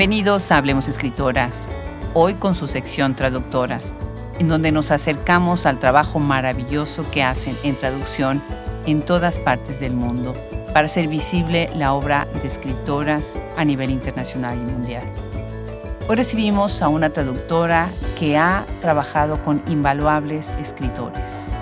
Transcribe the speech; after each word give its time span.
Bienvenidos 0.00 0.50
a 0.50 0.56
Hablemos 0.56 0.88
Escritoras, 0.88 1.72
hoy 2.14 2.32
con 2.36 2.54
su 2.54 2.66
sección 2.66 3.14
Traductoras, 3.14 3.94
en 4.38 4.48
donde 4.48 4.72
nos 4.72 4.90
acercamos 4.90 5.66
al 5.66 5.78
trabajo 5.78 6.18
maravilloso 6.18 7.04
que 7.10 7.22
hacen 7.22 7.54
en 7.64 7.76
traducción 7.76 8.42
en 8.86 9.02
todas 9.02 9.38
partes 9.38 9.78
del 9.78 9.92
mundo 9.92 10.32
para 10.72 10.86
hacer 10.86 11.06
visible 11.06 11.68
la 11.74 11.92
obra 11.92 12.26
de 12.40 12.48
escritoras 12.48 13.42
a 13.58 13.64
nivel 13.66 13.90
internacional 13.90 14.56
y 14.56 14.72
mundial. 14.72 15.02
Hoy 16.08 16.16
recibimos 16.16 16.80
a 16.80 16.88
una 16.88 17.10
traductora 17.10 17.90
que 18.18 18.38
ha 18.38 18.64
trabajado 18.80 19.44
con 19.44 19.62
invaluables 19.66 20.56
escritores. 20.58 21.52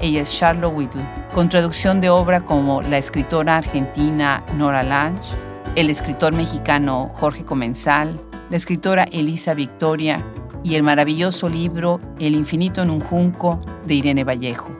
Ella 0.00 0.22
es 0.22 0.32
Charlotte 0.38 0.72
Whittle, 0.72 1.04
con 1.34 1.48
traducción 1.48 2.00
de 2.00 2.10
obra 2.10 2.42
como 2.42 2.80
la 2.80 2.98
escritora 2.98 3.56
argentina 3.56 4.44
Nora 4.56 4.84
Lange, 4.84 5.34
el 5.76 5.90
escritor 5.90 6.34
mexicano 6.34 7.10
Jorge 7.14 7.44
Comensal, 7.44 8.20
la 8.50 8.56
escritora 8.56 9.04
Elisa 9.04 9.54
Victoria 9.54 10.24
y 10.62 10.74
el 10.74 10.82
maravilloso 10.82 11.48
libro 11.48 12.00
El 12.18 12.34
infinito 12.34 12.82
en 12.82 12.90
un 12.90 13.00
junco 13.00 13.60
de 13.86 13.94
Irene 13.94 14.24
Vallejo. 14.24 14.70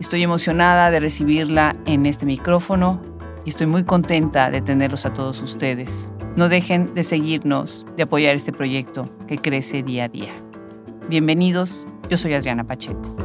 Estoy 0.00 0.22
emocionada 0.22 0.90
de 0.90 1.00
recibirla 1.00 1.76
en 1.86 2.06
este 2.06 2.26
micrófono 2.26 3.00
y 3.44 3.50
estoy 3.50 3.66
muy 3.66 3.84
contenta 3.84 4.50
de 4.50 4.60
tenerlos 4.60 5.06
a 5.06 5.12
todos 5.12 5.40
ustedes. 5.42 6.10
No 6.36 6.48
dejen 6.48 6.94
de 6.94 7.04
seguirnos, 7.04 7.86
de 7.96 8.02
apoyar 8.02 8.34
este 8.34 8.52
proyecto 8.52 9.08
que 9.28 9.38
crece 9.38 9.82
día 9.82 10.04
a 10.04 10.08
día. 10.08 10.32
Bienvenidos, 11.08 11.86
yo 12.10 12.16
soy 12.16 12.34
Adriana 12.34 12.64
Pacheco. 12.64 13.21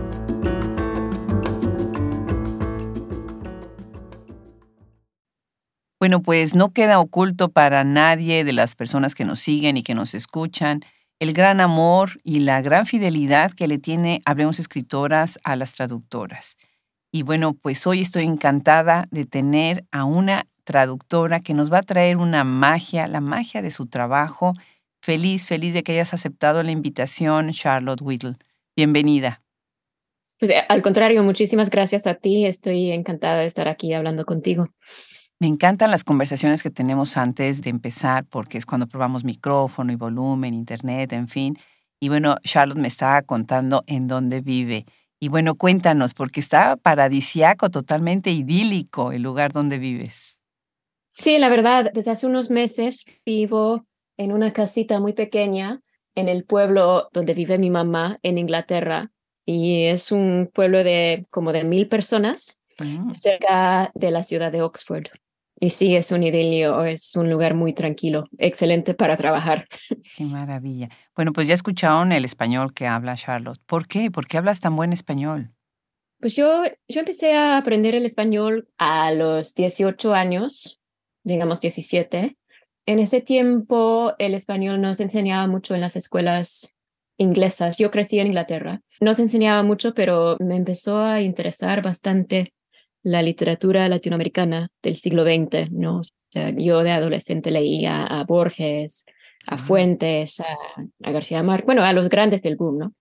Bueno, 6.07 6.21
pues 6.21 6.55
no 6.55 6.71
queda 6.71 7.01
oculto 7.01 7.49
para 7.49 7.83
nadie 7.83 8.45
de 8.45 8.53
las 8.53 8.75
personas 8.75 9.13
que 9.13 9.25
nos 9.25 9.39
siguen 9.39 9.75
y 9.75 9.83
que 9.83 9.93
nos 9.93 10.13
escuchan 10.13 10.79
el 11.19 11.33
gran 11.33 11.59
amor 11.59 12.11
y 12.23 12.39
la 12.39 12.61
gran 12.61 12.85
fidelidad 12.85 13.51
que 13.51 13.67
le 13.67 13.77
tiene 13.77 14.21
Hablemos 14.23 14.57
Escritoras 14.57 15.37
a 15.43 15.57
las 15.57 15.73
traductoras. 15.73 16.55
Y 17.11 17.23
bueno, 17.23 17.55
pues 17.61 17.85
hoy 17.85 17.99
estoy 17.99 18.23
encantada 18.23 19.09
de 19.11 19.25
tener 19.25 19.83
a 19.91 20.05
una 20.05 20.45
traductora 20.63 21.41
que 21.41 21.53
nos 21.53 21.69
va 21.73 21.79
a 21.79 21.83
traer 21.83 22.15
una 22.15 22.45
magia, 22.45 23.05
la 23.07 23.19
magia 23.19 23.61
de 23.61 23.69
su 23.71 23.87
trabajo. 23.87 24.53
Feliz, 25.01 25.45
feliz 25.45 25.73
de 25.73 25.83
que 25.83 25.91
hayas 25.91 26.13
aceptado 26.13 26.63
la 26.63 26.71
invitación, 26.71 27.51
Charlotte 27.51 28.01
Whittle. 28.01 28.35
Bienvenida. 28.77 29.41
Pues 30.39 30.51
eh, 30.51 30.63
al 30.69 30.81
contrario, 30.81 31.21
muchísimas 31.23 31.69
gracias 31.69 32.07
a 32.07 32.13
ti. 32.13 32.45
Estoy 32.45 32.91
encantada 32.91 33.39
de 33.39 33.45
estar 33.45 33.67
aquí 33.67 33.91
hablando 33.93 34.23
contigo. 34.23 34.69
Me 35.39 35.47
encantan 35.47 35.91
las 35.91 36.03
conversaciones 36.03 36.63
que 36.63 36.71
tenemos 36.71 37.15
antes 37.15 37.61
de 37.61 37.69
empezar, 37.69 38.25
porque 38.25 38.57
es 38.57 38.65
cuando 38.65 38.87
probamos 38.87 39.23
micrófono 39.23 39.91
y 39.93 39.95
volumen, 39.95 40.55
internet, 40.55 41.13
en 41.13 41.27
fin. 41.27 41.55
Y 41.99 42.09
bueno, 42.09 42.37
Charlotte 42.43 42.79
me 42.79 42.87
estaba 42.87 43.21
contando 43.21 43.83
en 43.85 44.07
dónde 44.07 44.41
vive. 44.41 44.85
Y 45.19 45.29
bueno, 45.29 45.55
cuéntanos, 45.55 46.15
porque 46.15 46.39
está 46.39 46.75
paradisiaco, 46.75 47.69
totalmente 47.69 48.31
idílico 48.31 49.11
el 49.11 49.21
lugar 49.21 49.51
donde 49.51 49.77
vives. 49.77 50.39
Sí, 51.09 51.37
la 51.37 51.49
verdad, 51.49 51.91
desde 51.93 52.11
hace 52.11 52.27
unos 52.27 52.49
meses 52.49 53.05
vivo 53.25 53.85
en 54.17 54.31
una 54.31 54.53
casita 54.53 54.99
muy 54.99 55.13
pequeña 55.13 55.81
en 56.15 56.29
el 56.29 56.45
pueblo 56.45 57.09
donde 57.13 57.35
vive 57.35 57.59
mi 57.59 57.69
mamá 57.69 58.17
en 58.23 58.39
Inglaterra. 58.39 59.11
Y 59.45 59.85
es 59.85 60.11
un 60.11 60.49
pueblo 60.51 60.83
de 60.83 61.25
como 61.29 61.53
de 61.53 61.63
mil 61.63 61.87
personas 61.87 62.59
mm. 62.79 63.13
cerca 63.13 63.91
de 63.93 64.11
la 64.11 64.23
ciudad 64.23 64.51
de 64.51 64.61
Oxford. 64.61 65.07
Y 65.59 65.71
sí, 65.71 65.95
es 65.95 66.11
un 66.11 66.21
idilio, 66.23 66.83
es 66.83 67.15
un 67.15 67.31
lugar 67.31 67.55
muy 67.55 67.73
tranquilo, 67.73 68.25
excelente 68.37 68.93
para 68.93 69.17
trabajar. 69.17 69.67
Qué 70.15 70.23
maravilla. 70.23 70.89
Bueno, 71.15 71.33
pues 71.33 71.47
ya 71.47 71.55
escucharon 71.55 72.11
el 72.11 72.25
español 72.25 72.73
que 72.73 72.85
habla 72.85 73.15
Charlotte. 73.15 73.59
¿Por 73.65 73.87
qué? 73.87 74.11
¿Por 74.11 74.27
qué 74.27 74.37
hablas 74.37 74.59
tan 74.59 74.75
buen 74.75 74.93
español? 74.93 75.51
Pues 76.19 76.35
yo, 76.35 76.63
yo 76.87 76.99
empecé 76.99 77.33
a 77.33 77.57
aprender 77.57 77.95
el 77.95 78.05
español 78.05 78.69
a 78.77 79.11
los 79.11 79.55
18 79.55 80.13
años, 80.13 80.81
digamos 81.23 81.59
17. 81.59 82.37
En 82.85 82.99
ese 82.99 83.21
tiempo 83.21 84.13
el 84.17 84.33
español 84.33 84.79
no 84.81 84.95
se 84.95 85.03
enseñaba 85.03 85.47
mucho 85.47 85.75
en 85.75 85.81
las 85.81 85.95
escuelas 85.95 86.75
inglesas. 87.17 87.77
Yo 87.77 87.91
crecí 87.91 88.19
en 88.19 88.27
Inglaterra. 88.27 88.81
No 89.01 89.13
se 89.13 89.23
enseñaba 89.23 89.61
mucho, 89.63 89.93
pero 89.93 90.37
me 90.39 90.55
empezó 90.55 91.01
a 91.03 91.21
interesar 91.21 91.81
bastante 91.81 92.53
la 93.07 93.21
literatura 93.21 93.87
latinoamericana 93.87 94.69
del 94.83 94.97
siglo 94.97 95.23
XX, 95.23 95.71
¿no? 95.71 96.01
yo 96.57 96.83
de 96.83 96.91
adolescente 96.91 97.51
leía 97.51 98.03
a 98.03 98.25
Borges, 98.25 99.05
a 99.47 99.57
Fuentes, 99.57 100.41
a, 100.41 100.45
García 100.99 101.41
Márquez, 101.41 101.65
bueno, 101.65 101.83
a 101.83 101.93
los 101.93 102.09
grandes 102.09 102.41
del 102.41 102.57
boom, 102.57 102.77
¿no? 102.79 102.93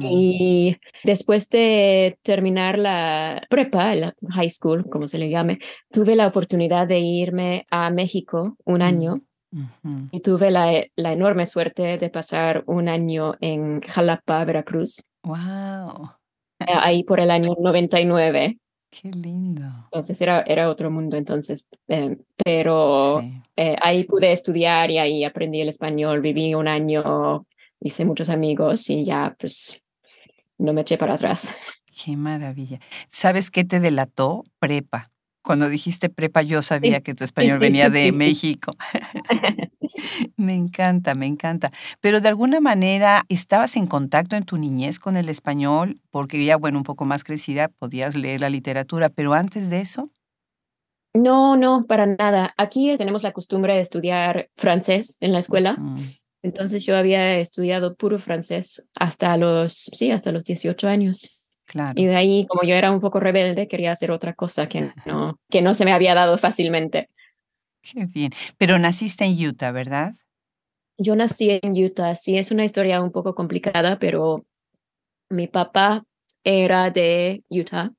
Y 0.00 0.78
después 1.04 1.50
de 1.50 2.18
terminar 2.22 2.78
la 2.78 3.46
prepa, 3.50 3.94
la 3.94 4.14
high 4.30 4.48
school, 4.48 4.88
como 4.88 5.06
se 5.08 5.18
le 5.18 5.28
llame, 5.28 5.58
tuve 5.92 6.16
la 6.16 6.26
oportunidad 6.26 6.88
de 6.88 7.00
irme 7.00 7.66
a 7.70 7.90
México 7.90 8.56
un 8.64 8.80
año 8.80 9.20
y 10.10 10.20
tuve 10.20 10.50
la, 10.50 10.84
la, 10.96 11.12
enorme 11.12 11.44
suerte 11.44 11.98
de 11.98 12.08
pasar 12.08 12.64
un 12.66 12.88
año 12.88 13.34
en 13.40 13.82
Jalapa, 13.82 14.42
Veracruz. 14.46 15.04
¡Wow! 15.22 16.08
Ahí 16.66 17.04
por 17.04 17.20
el 17.20 17.30
año 17.30 17.54
99. 17.60 18.58
Qué 19.00 19.10
lindo. 19.10 19.64
Entonces 19.86 20.20
era, 20.20 20.44
era 20.46 20.68
otro 20.68 20.90
mundo 20.90 21.16
entonces, 21.16 21.66
eh, 21.88 22.16
pero 22.44 23.22
eh, 23.56 23.76
ahí 23.82 24.04
pude 24.04 24.30
estudiar 24.30 24.90
y 24.90 24.98
ahí 24.98 25.24
aprendí 25.24 25.60
el 25.60 25.68
español, 25.68 26.20
viví 26.20 26.54
un 26.54 26.68
año, 26.68 27.46
hice 27.80 28.04
muchos 28.04 28.30
amigos 28.30 28.88
y 28.90 29.04
ya 29.04 29.34
pues 29.38 29.82
no 30.58 30.72
me 30.72 30.82
eché 30.82 30.96
para 30.96 31.14
atrás. 31.14 31.54
Qué 32.04 32.16
maravilla. 32.16 32.78
¿Sabes 33.08 33.50
qué 33.50 33.64
te 33.64 33.80
delató? 33.80 34.44
Prepa. 34.60 35.10
Cuando 35.42 35.68
dijiste 35.68 36.08
prepa, 36.08 36.42
yo 36.42 36.62
sabía 36.62 37.00
que 37.02 37.14
tu 37.14 37.24
español 37.24 37.58
venía 37.58 37.90
de 37.90 38.12
México. 38.12 38.76
me 40.36 40.54
encanta, 40.54 41.14
me 41.14 41.26
encanta. 41.26 41.70
Pero 42.00 42.20
de 42.20 42.28
alguna 42.28 42.60
manera, 42.60 43.22
¿estabas 43.28 43.76
en 43.76 43.86
contacto 43.86 44.36
en 44.36 44.44
tu 44.44 44.58
niñez 44.58 44.98
con 44.98 45.16
el 45.16 45.28
español? 45.28 46.00
Porque 46.10 46.44
ya, 46.44 46.56
bueno, 46.56 46.78
un 46.78 46.84
poco 46.84 47.04
más 47.04 47.24
crecida, 47.24 47.68
podías 47.68 48.16
leer 48.16 48.40
la 48.40 48.50
literatura, 48.50 49.08
pero 49.08 49.34
antes 49.34 49.70
de 49.70 49.80
eso. 49.80 50.10
No, 51.14 51.56
no, 51.56 51.84
para 51.86 52.06
nada. 52.06 52.52
Aquí 52.56 52.96
tenemos 52.96 53.22
la 53.22 53.32
costumbre 53.32 53.74
de 53.74 53.80
estudiar 53.80 54.50
francés 54.56 55.16
en 55.20 55.32
la 55.32 55.38
escuela. 55.38 55.78
Entonces 56.42 56.84
yo 56.84 56.96
había 56.96 57.38
estudiado 57.38 57.94
puro 57.94 58.18
francés 58.18 58.90
hasta 58.94 59.36
los, 59.36 59.72
sí, 59.72 60.10
hasta 60.10 60.32
los 60.32 60.44
18 60.44 60.88
años. 60.88 61.42
Y 61.94 62.04
de 62.04 62.16
ahí, 62.16 62.46
como 62.46 62.62
yo 62.62 62.74
era 62.74 62.90
un 62.90 63.00
poco 63.00 63.20
rebelde, 63.20 63.68
quería 63.68 63.92
hacer 63.92 64.10
otra 64.10 64.34
cosa 64.34 64.68
que 64.68 64.90
no, 65.06 65.40
que 65.48 65.62
no 65.62 65.72
se 65.74 65.84
me 65.84 65.92
había 65.92 66.14
dado 66.14 66.36
fácilmente. 66.36 67.08
Qué 67.92 68.06
bien. 68.06 68.30
Pero 68.56 68.78
naciste 68.78 69.24
en 69.24 69.46
Utah, 69.46 69.70
¿verdad? 69.70 70.14
Yo 70.96 71.16
nací 71.16 71.58
en 71.62 71.72
Utah. 71.72 72.14
Sí, 72.14 72.38
es 72.38 72.50
una 72.50 72.64
historia 72.64 73.02
un 73.02 73.10
poco 73.10 73.34
complicada, 73.34 73.98
pero 73.98 74.46
mi 75.28 75.48
papá 75.48 76.04
era 76.44 76.90
de 76.90 77.42
Utah 77.50 77.92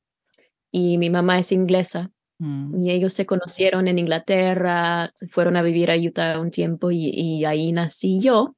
y 0.71 0.97
mi 0.97 1.09
mamá 1.09 1.39
es 1.39 1.51
inglesa. 1.51 2.11
Mm. 2.39 2.75
Y 2.79 2.91
ellos 2.91 3.13
se 3.13 3.25
conocieron 3.25 3.87
en 3.87 3.99
Inglaterra, 3.99 5.11
fueron 5.29 5.55
a 5.55 5.61
vivir 5.61 5.91
a 5.91 5.95
Utah 5.95 6.39
un 6.39 6.51
tiempo 6.51 6.91
y, 6.91 7.11
y 7.13 7.45
ahí 7.45 7.71
nací 7.71 8.19
yo. 8.21 8.55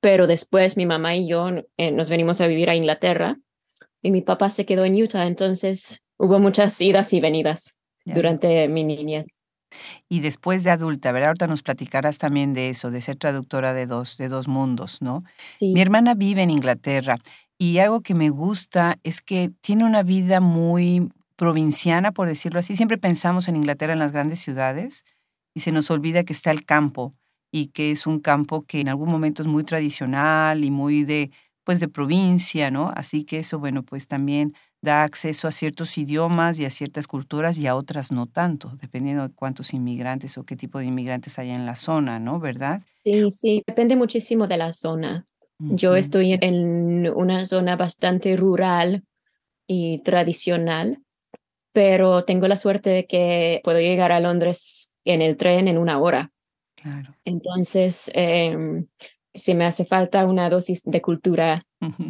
Pero 0.00 0.26
después 0.26 0.76
mi 0.76 0.86
mamá 0.86 1.16
y 1.16 1.28
yo 1.28 1.48
eh, 1.76 1.90
nos 1.90 2.10
venimos 2.10 2.40
a 2.40 2.46
vivir 2.46 2.70
a 2.70 2.76
Inglaterra 2.76 3.38
y 4.02 4.10
mi 4.10 4.20
papá 4.20 4.50
se 4.50 4.66
quedó 4.66 4.84
en 4.84 5.02
Utah, 5.02 5.26
entonces 5.26 6.02
hubo 6.18 6.38
muchas 6.38 6.78
idas 6.82 7.12
y 7.14 7.20
venidas 7.20 7.78
durante 8.04 8.68
mi 8.68 8.84
niñez. 8.84 9.34
Y 10.08 10.20
después 10.20 10.64
de 10.64 10.70
adulta, 10.70 11.12
¿verdad? 11.12 11.28
Ahorita 11.30 11.46
nos 11.46 11.62
platicarás 11.62 12.18
también 12.18 12.52
de 12.52 12.70
eso, 12.70 12.90
de 12.90 13.00
ser 13.00 13.16
traductora 13.16 13.72
de 13.72 13.86
dos, 13.86 14.16
de 14.16 14.28
dos 14.28 14.48
mundos, 14.48 15.02
¿no? 15.02 15.24
Sí. 15.50 15.72
Mi 15.72 15.80
hermana 15.80 16.14
vive 16.14 16.42
en 16.42 16.50
Inglaterra 16.50 17.18
y 17.58 17.78
algo 17.78 18.00
que 18.00 18.14
me 18.14 18.30
gusta 18.30 18.96
es 19.04 19.20
que 19.20 19.50
tiene 19.60 19.84
una 19.84 20.02
vida 20.02 20.40
muy 20.40 21.08
provinciana, 21.36 22.12
por 22.12 22.28
decirlo 22.28 22.60
así. 22.60 22.76
Siempre 22.76 22.98
pensamos 22.98 23.48
en 23.48 23.56
Inglaterra 23.56 23.92
en 23.92 23.98
las 23.98 24.12
grandes 24.12 24.40
ciudades 24.40 25.04
y 25.54 25.60
se 25.60 25.72
nos 25.72 25.90
olvida 25.90 26.24
que 26.24 26.32
está 26.32 26.50
el 26.50 26.64
campo 26.64 27.10
y 27.52 27.66
que 27.68 27.90
es 27.92 28.06
un 28.06 28.20
campo 28.20 28.62
que 28.66 28.80
en 28.80 28.88
algún 28.88 29.08
momento 29.08 29.42
es 29.42 29.48
muy 29.48 29.64
tradicional 29.64 30.64
y 30.64 30.70
muy 30.70 31.04
de 31.04 31.30
pues 31.64 31.80
de 31.80 31.88
provincia, 31.88 32.70
¿no? 32.70 32.92
Así 32.94 33.24
que 33.24 33.38
eso, 33.38 33.58
bueno, 33.58 33.82
pues 33.82 34.06
también 34.06 34.54
da 34.84 35.02
acceso 35.02 35.48
a 35.48 35.50
ciertos 35.50 35.98
idiomas 35.98 36.60
y 36.60 36.64
a 36.64 36.70
ciertas 36.70 37.08
culturas 37.08 37.58
y 37.58 37.66
a 37.66 37.74
otras 37.74 38.12
no 38.12 38.26
tanto, 38.26 38.76
dependiendo 38.80 39.26
de 39.26 39.34
cuántos 39.34 39.74
inmigrantes 39.74 40.38
o 40.38 40.44
qué 40.44 40.54
tipo 40.54 40.78
de 40.78 40.84
inmigrantes 40.84 41.38
haya 41.38 41.54
en 41.54 41.66
la 41.66 41.74
zona, 41.74 42.20
¿no? 42.20 42.38
¿Verdad? 42.38 42.82
Sí, 43.02 43.30
sí, 43.30 43.62
depende 43.66 43.96
muchísimo 43.96 44.46
de 44.46 44.56
la 44.58 44.72
zona. 44.72 45.26
Yo 45.58 45.96
estoy 45.96 46.36
en 46.40 47.08
una 47.10 47.44
zona 47.46 47.76
bastante 47.76 48.36
rural 48.36 49.04
y 49.66 50.00
tradicional, 50.02 50.98
pero 51.72 52.24
tengo 52.24 52.48
la 52.48 52.56
suerte 52.56 52.90
de 52.90 53.06
que 53.06 53.60
puedo 53.64 53.80
llegar 53.80 54.12
a 54.12 54.20
Londres 54.20 54.92
en 55.04 55.22
el 55.22 55.36
tren 55.36 55.68
en 55.68 55.78
una 55.78 55.98
hora. 55.98 56.32
Claro. 56.74 57.14
Entonces, 57.24 58.10
em, 58.14 58.86
si 59.34 59.54
me 59.54 59.64
hace 59.64 59.84
falta 59.84 60.24
una 60.24 60.48
dosis 60.48 60.82
de 60.84 61.02
cultura 61.02 61.66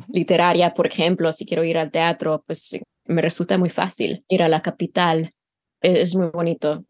literaria, 0.08 0.74
por 0.74 0.86
ejemplo, 0.86 1.32
si 1.32 1.46
quiero 1.46 1.64
ir 1.64 1.78
al 1.78 1.90
teatro, 1.90 2.44
pues 2.46 2.78
me 3.06 3.22
resulta 3.22 3.58
muy 3.58 3.70
fácil 3.70 4.24
ir 4.28 4.42
a 4.42 4.48
la 4.48 4.62
capital. 4.62 5.32
E-, 5.80 6.02
es 6.02 6.14
muy 6.14 6.28
bonito. 6.28 6.84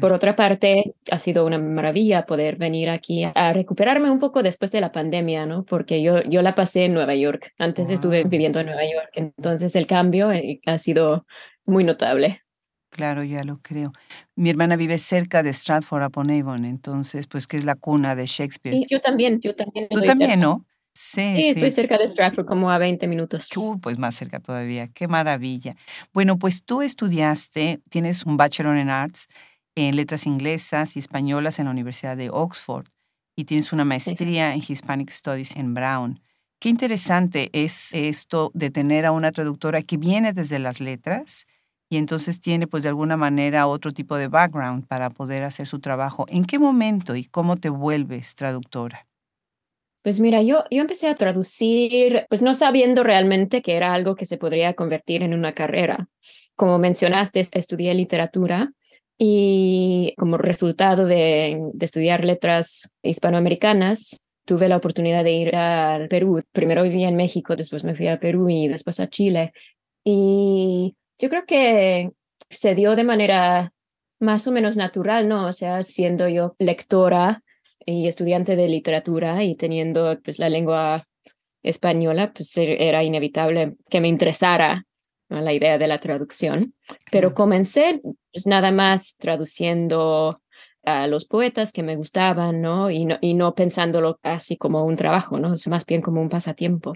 Por 0.00 0.12
otra 0.12 0.36
parte, 0.36 0.94
ha 1.10 1.18
sido 1.18 1.44
una 1.44 1.58
maravilla 1.58 2.26
poder 2.26 2.56
venir 2.56 2.88
aquí 2.88 3.24
a 3.24 3.52
recuperarme 3.52 4.08
un 4.08 4.20
poco 4.20 4.42
después 4.42 4.70
de 4.70 4.80
la 4.80 4.92
pandemia, 4.92 5.46
¿no? 5.46 5.64
Porque 5.64 6.00
yo, 6.00 6.22
yo 6.22 6.42
la 6.42 6.54
pasé 6.54 6.84
en 6.84 6.94
Nueva 6.94 7.16
York. 7.16 7.52
Antes 7.58 7.90
estuve 7.90 8.22
viviendo 8.22 8.60
en 8.60 8.66
Nueva 8.66 8.84
York, 8.84 9.10
entonces 9.14 9.74
el 9.74 9.88
cambio 9.88 10.30
eh, 10.30 10.60
ha 10.66 10.78
sido 10.78 11.26
muy 11.64 11.82
notable. 11.82 12.43
Claro, 12.94 13.24
ya 13.24 13.42
lo 13.42 13.56
creo. 13.56 13.90
Mi 14.36 14.50
hermana 14.50 14.76
vive 14.76 14.98
cerca 14.98 15.42
de 15.42 15.52
Stratford 15.52 16.04
upon 16.04 16.30
Avon, 16.30 16.64
entonces, 16.64 17.26
pues 17.26 17.48
que 17.48 17.56
es 17.56 17.64
la 17.64 17.74
cuna 17.74 18.14
de 18.14 18.24
Shakespeare. 18.24 18.76
Sí, 18.76 18.86
yo 18.88 19.00
también, 19.00 19.40
yo 19.40 19.56
también. 19.56 19.88
Tú 19.90 20.00
también, 20.02 20.38
¿no? 20.38 20.64
Sí, 20.92 21.34
sí, 21.34 21.48
estoy 21.48 21.72
cerca 21.72 21.98
de 21.98 22.08
Stratford, 22.08 22.46
como 22.46 22.70
a 22.70 22.78
20 22.78 23.08
minutos. 23.08 23.48
Uh, 23.56 23.80
pues 23.80 23.98
más 23.98 24.14
cerca 24.14 24.38
todavía, 24.38 24.86
qué 24.86 25.08
maravilla. 25.08 25.74
Bueno, 26.12 26.38
pues 26.38 26.62
tú 26.62 26.82
estudiaste, 26.82 27.80
tienes 27.90 28.24
un 28.26 28.36
Bachelor 28.36 28.76
en 28.76 28.90
Arts 28.90 29.26
en 29.74 29.96
Letras 29.96 30.24
Inglesas 30.24 30.94
y 30.94 31.00
Españolas 31.00 31.58
en 31.58 31.64
la 31.64 31.72
Universidad 31.72 32.16
de 32.16 32.30
Oxford 32.30 32.86
y 33.34 33.42
tienes 33.42 33.72
una 33.72 33.84
maestría 33.84 34.54
en 34.54 34.62
Hispanic 34.66 35.10
Studies 35.10 35.56
en 35.56 35.74
Brown. 35.74 36.20
Qué 36.60 36.68
interesante 36.68 37.50
es 37.52 37.92
esto 37.92 38.52
de 38.54 38.70
tener 38.70 39.04
a 39.04 39.10
una 39.10 39.32
traductora 39.32 39.82
que 39.82 39.96
viene 39.96 40.32
desde 40.32 40.60
las 40.60 40.78
letras 40.78 41.48
y 41.94 41.96
entonces 41.96 42.40
tiene 42.40 42.66
pues 42.66 42.82
de 42.82 42.88
alguna 42.88 43.16
manera 43.16 43.68
otro 43.68 43.92
tipo 43.92 44.16
de 44.16 44.26
background 44.26 44.84
para 44.88 45.10
poder 45.10 45.44
hacer 45.44 45.68
su 45.68 45.78
trabajo. 45.78 46.26
¿En 46.28 46.44
qué 46.44 46.58
momento 46.58 47.14
y 47.14 47.24
cómo 47.24 47.56
te 47.56 47.68
vuelves 47.68 48.34
traductora? 48.34 49.06
Pues 50.02 50.18
mira, 50.18 50.42
yo, 50.42 50.64
yo 50.72 50.80
empecé 50.80 51.08
a 51.08 51.14
traducir, 51.14 52.26
pues 52.28 52.42
no 52.42 52.52
sabiendo 52.52 53.04
realmente 53.04 53.62
que 53.62 53.76
era 53.76 53.94
algo 53.94 54.16
que 54.16 54.26
se 54.26 54.38
podría 54.38 54.74
convertir 54.74 55.22
en 55.22 55.34
una 55.34 55.52
carrera. 55.52 56.08
Como 56.56 56.78
mencionaste, 56.78 57.46
estudié 57.52 57.94
literatura 57.94 58.72
y 59.16 60.14
como 60.18 60.36
resultado 60.36 61.06
de, 61.06 61.60
de 61.74 61.86
estudiar 61.86 62.24
letras 62.24 62.90
hispanoamericanas, 63.04 64.20
tuve 64.44 64.68
la 64.68 64.78
oportunidad 64.78 65.22
de 65.22 65.32
ir 65.32 65.54
al 65.54 66.08
Perú. 66.08 66.42
Primero 66.50 66.82
vivía 66.82 67.08
en 67.08 67.14
México, 67.14 67.54
después 67.54 67.84
me 67.84 67.94
fui 67.94 68.08
a 68.08 68.18
Perú 68.18 68.50
y 68.50 68.66
después 68.66 68.98
a 68.98 69.08
Chile. 69.08 69.52
Y 70.02 70.96
yo 71.18 71.28
creo 71.28 71.44
que 71.46 72.10
se 72.50 72.74
dio 72.74 72.96
de 72.96 73.04
manera 73.04 73.72
más 74.20 74.46
o 74.46 74.52
menos 74.52 74.76
natural, 74.76 75.28
¿no? 75.28 75.46
O 75.46 75.52
sea, 75.52 75.82
siendo 75.82 76.28
yo 76.28 76.56
lectora 76.58 77.42
y 77.84 78.08
estudiante 78.08 78.56
de 78.56 78.68
literatura 78.68 79.42
y 79.44 79.54
teniendo 79.54 80.18
pues 80.22 80.38
la 80.38 80.48
lengua 80.48 81.04
española, 81.62 82.32
pues 82.32 82.56
e, 82.56 82.88
era 82.88 83.02
inevitable 83.02 83.76
que 83.90 84.00
me 84.00 84.08
interesara 84.08 84.86
la 85.28 85.52
idea 85.52 85.78
de 85.78 85.86
la 85.86 85.98
traducción. 85.98 86.74
Pero 87.10 87.34
comencé 87.34 88.00
pues, 88.32 88.46
nada 88.46 88.72
más 88.72 89.16
traduciendo 89.18 90.40
a 90.84 91.06
los 91.06 91.24
poetas 91.24 91.72
que 91.72 91.82
me 91.82 91.96
gustaban, 91.96 92.60
¿no? 92.60 92.90
Y 92.90 93.06
no, 93.06 93.16
y 93.20 93.34
no 93.34 93.54
pensándolo 93.54 94.18
así 94.22 94.56
como 94.56 94.84
un 94.84 94.96
trabajo, 94.96 95.38
¿no? 95.38 95.54
Es 95.54 95.66
más 95.68 95.86
bien 95.86 96.02
como 96.02 96.20
un 96.20 96.28
pasatiempo. 96.28 96.94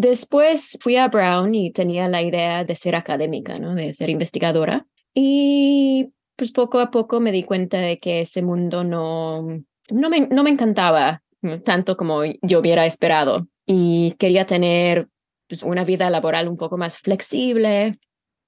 Después 0.00 0.78
fui 0.80 0.96
a 0.96 1.08
Brown 1.08 1.54
y 1.54 1.72
tenía 1.72 2.08
la 2.08 2.22
idea 2.22 2.64
de 2.64 2.74
ser 2.74 2.96
académica, 2.96 3.58
¿no? 3.58 3.74
de 3.74 3.92
ser 3.92 4.08
investigadora. 4.08 4.86
Y 5.12 6.14
pues 6.36 6.52
poco 6.52 6.80
a 6.80 6.90
poco 6.90 7.20
me 7.20 7.32
di 7.32 7.42
cuenta 7.42 7.76
de 7.76 7.98
que 7.98 8.22
ese 8.22 8.40
mundo 8.40 8.82
no, 8.82 9.42
no, 9.90 10.08
me, 10.08 10.20
no 10.28 10.42
me 10.42 10.48
encantaba 10.48 11.22
tanto 11.66 11.98
como 11.98 12.22
yo 12.24 12.60
hubiera 12.60 12.86
esperado. 12.86 13.46
Y 13.66 14.12
quería 14.12 14.46
tener 14.46 15.08
pues, 15.46 15.62
una 15.62 15.84
vida 15.84 16.08
laboral 16.08 16.48
un 16.48 16.56
poco 16.56 16.78
más 16.78 16.96
flexible. 16.96 17.98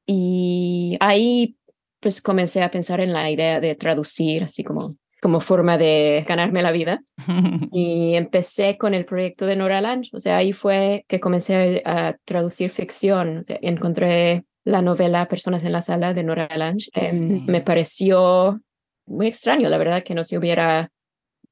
Y 0.07 0.97
ahí 1.01 1.59
pues 2.01 2.23
comencé 2.23 2.63
a 2.63 2.71
pensar 2.71 3.01
en 3.01 3.13
la 3.13 3.31
idea 3.31 3.61
de 3.61 3.75
traducir, 3.75 4.43
así 4.43 4.65
como 4.65 4.95
como 5.23 5.39
forma 5.41 5.79
de 5.79 6.25
ganarme 6.27 6.63
la 6.63 6.73
vida. 6.73 7.05
y 7.73 8.15
empecé 8.15 8.77
con 8.77 8.93
el 8.93 9.05
proyecto 9.05 9.47
de 9.47 9.55
Nora 9.55 9.81
Lange. 9.81 10.11
O 10.13 10.19
sea, 10.19 10.37
ahí 10.37 10.53
fue 10.53 11.05
que 11.07 11.21
comencé 11.21 11.81
a 11.87 12.17
traducir 12.25 12.71
ficción. 12.71 13.39
O 13.39 13.45
sea, 13.45 13.57
encontré 13.63 14.45
la 14.65 14.83
novela 14.83 15.29
Personas 15.29 15.63
en 15.63 15.73
la 15.73 15.81
Sala 15.81 16.13
de 16.13 16.25
Nora 16.25 16.49
Lange. 16.57 16.91
Em, 16.95 17.47
me 17.47 17.61
pareció 17.61 18.61
muy 19.07 19.29
extraño, 19.29 19.69
la 19.69 19.79
verdad, 19.79 20.03
que 20.03 20.15
no 20.15 20.25
se 20.25 20.37
hubiera 20.37 20.91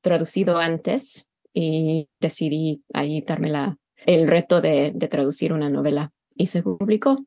traducido 0.01 0.59
antes 0.59 1.29
y 1.55 2.09
decidí 2.21 2.83
ahí 2.93 3.21
darme 3.21 3.51
la, 3.51 3.79
el 4.05 4.27
reto 4.27 4.61
de, 4.61 4.91
de 4.95 5.09
traducir 5.09 5.53
una 5.53 5.71
novela 5.71 6.11
y 6.35 6.47
se 6.47 6.65
publicó. 6.65 7.25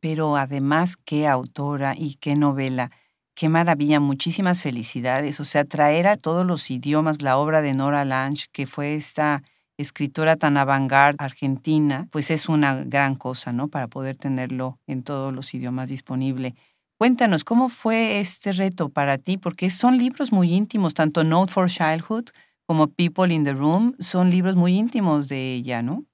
Pero 0.00 0.36
además, 0.36 0.96
qué 0.96 1.26
autora 1.26 1.94
y 1.96 2.16
qué 2.16 2.36
novela. 2.36 2.92
Qué 3.38 3.50
maravilla, 3.50 4.00
muchísimas 4.00 4.62
felicidades. 4.62 5.40
O 5.40 5.44
sea, 5.44 5.64
traer 5.66 6.06
a 6.06 6.16
todos 6.16 6.46
los 6.46 6.70
idiomas 6.70 7.20
la 7.20 7.36
obra 7.36 7.60
de 7.60 7.74
Nora 7.74 8.06
Lange, 8.06 8.46
que 8.50 8.64
fue 8.64 8.94
esta 8.94 9.42
escritora 9.76 10.36
tan 10.36 10.56
avant 10.56 10.90
argentina, 11.18 12.08
pues 12.10 12.30
es 12.30 12.48
una 12.48 12.82
gran 12.84 13.14
cosa, 13.14 13.52
¿no? 13.52 13.68
Para 13.68 13.88
poder 13.88 14.16
tenerlo 14.16 14.78
en 14.86 15.02
todos 15.02 15.34
los 15.34 15.52
idiomas 15.52 15.90
disponible. 15.90 16.54
Cuéntanos, 16.98 17.44
¿cómo 17.44 17.68
fue 17.68 18.20
este 18.20 18.52
reto 18.52 18.88
para 18.88 19.18
ti? 19.18 19.36
Porque 19.36 19.68
son 19.68 19.98
libros 19.98 20.32
muy 20.32 20.54
íntimos, 20.54 20.94
tanto 20.94 21.22
Note 21.22 21.52
for 21.52 21.68
Childhood 21.68 22.30
como 22.66 22.86
People 22.86 23.34
in 23.34 23.44
the 23.44 23.52
Room, 23.52 23.94
son 23.98 24.30
libros 24.30 24.56
muy 24.56 24.78
íntimos 24.78 25.28
de 25.28 25.52
ella, 25.52 25.82
¿no? 25.82 26.06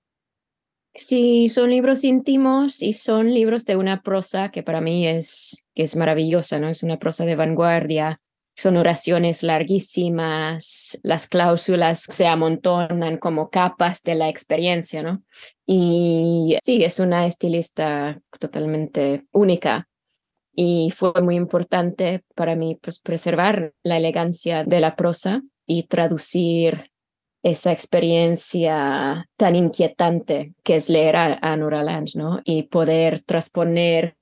Sí, 0.94 1.48
son 1.48 1.70
libros 1.70 2.04
íntimos 2.04 2.82
y 2.82 2.92
son 2.92 3.32
libros 3.32 3.64
de 3.64 3.76
una 3.76 4.02
prosa 4.02 4.50
que 4.50 4.62
para 4.62 4.82
mí 4.82 5.06
es, 5.06 5.64
que 5.74 5.84
es 5.84 5.96
maravillosa, 5.96 6.58
¿no? 6.58 6.68
Es 6.68 6.82
una 6.82 6.98
prosa 6.98 7.24
de 7.24 7.34
vanguardia. 7.34 8.20
Son 8.54 8.76
oraciones 8.76 9.42
larguísimas, 9.42 10.98
las 11.02 11.26
cláusulas 11.26 12.04
se 12.10 12.26
amontonan 12.26 13.16
como 13.16 13.48
capas 13.48 14.02
de 14.02 14.14
la 14.14 14.28
experiencia, 14.28 15.02
¿no? 15.02 15.22
Y 15.64 16.58
sí, 16.62 16.84
es 16.84 17.00
una 17.00 17.24
estilista 17.26 18.20
totalmente 18.38 19.24
única 19.32 19.88
y 20.54 20.92
fue 20.94 21.12
muy 21.22 21.36
importante 21.36 22.24
para 22.34 22.54
mí 22.54 22.78
pues, 22.80 22.98
preservar 22.98 23.72
la 23.82 23.96
elegancia 23.96 24.64
de 24.64 24.80
la 24.80 24.96
prosa 24.96 25.42
y 25.64 25.84
traducir 25.84 26.91
esa 27.42 27.72
experiencia 27.72 29.28
tan 29.36 29.56
inquietante 29.56 30.54
que 30.62 30.76
es 30.76 30.88
leer 30.88 31.16
a, 31.16 31.56
Nora 31.56 31.82
Lange, 31.82 32.18
¿no? 32.18 32.40
Y 32.44 32.64
poder 32.64 33.20
transponer 33.20 34.16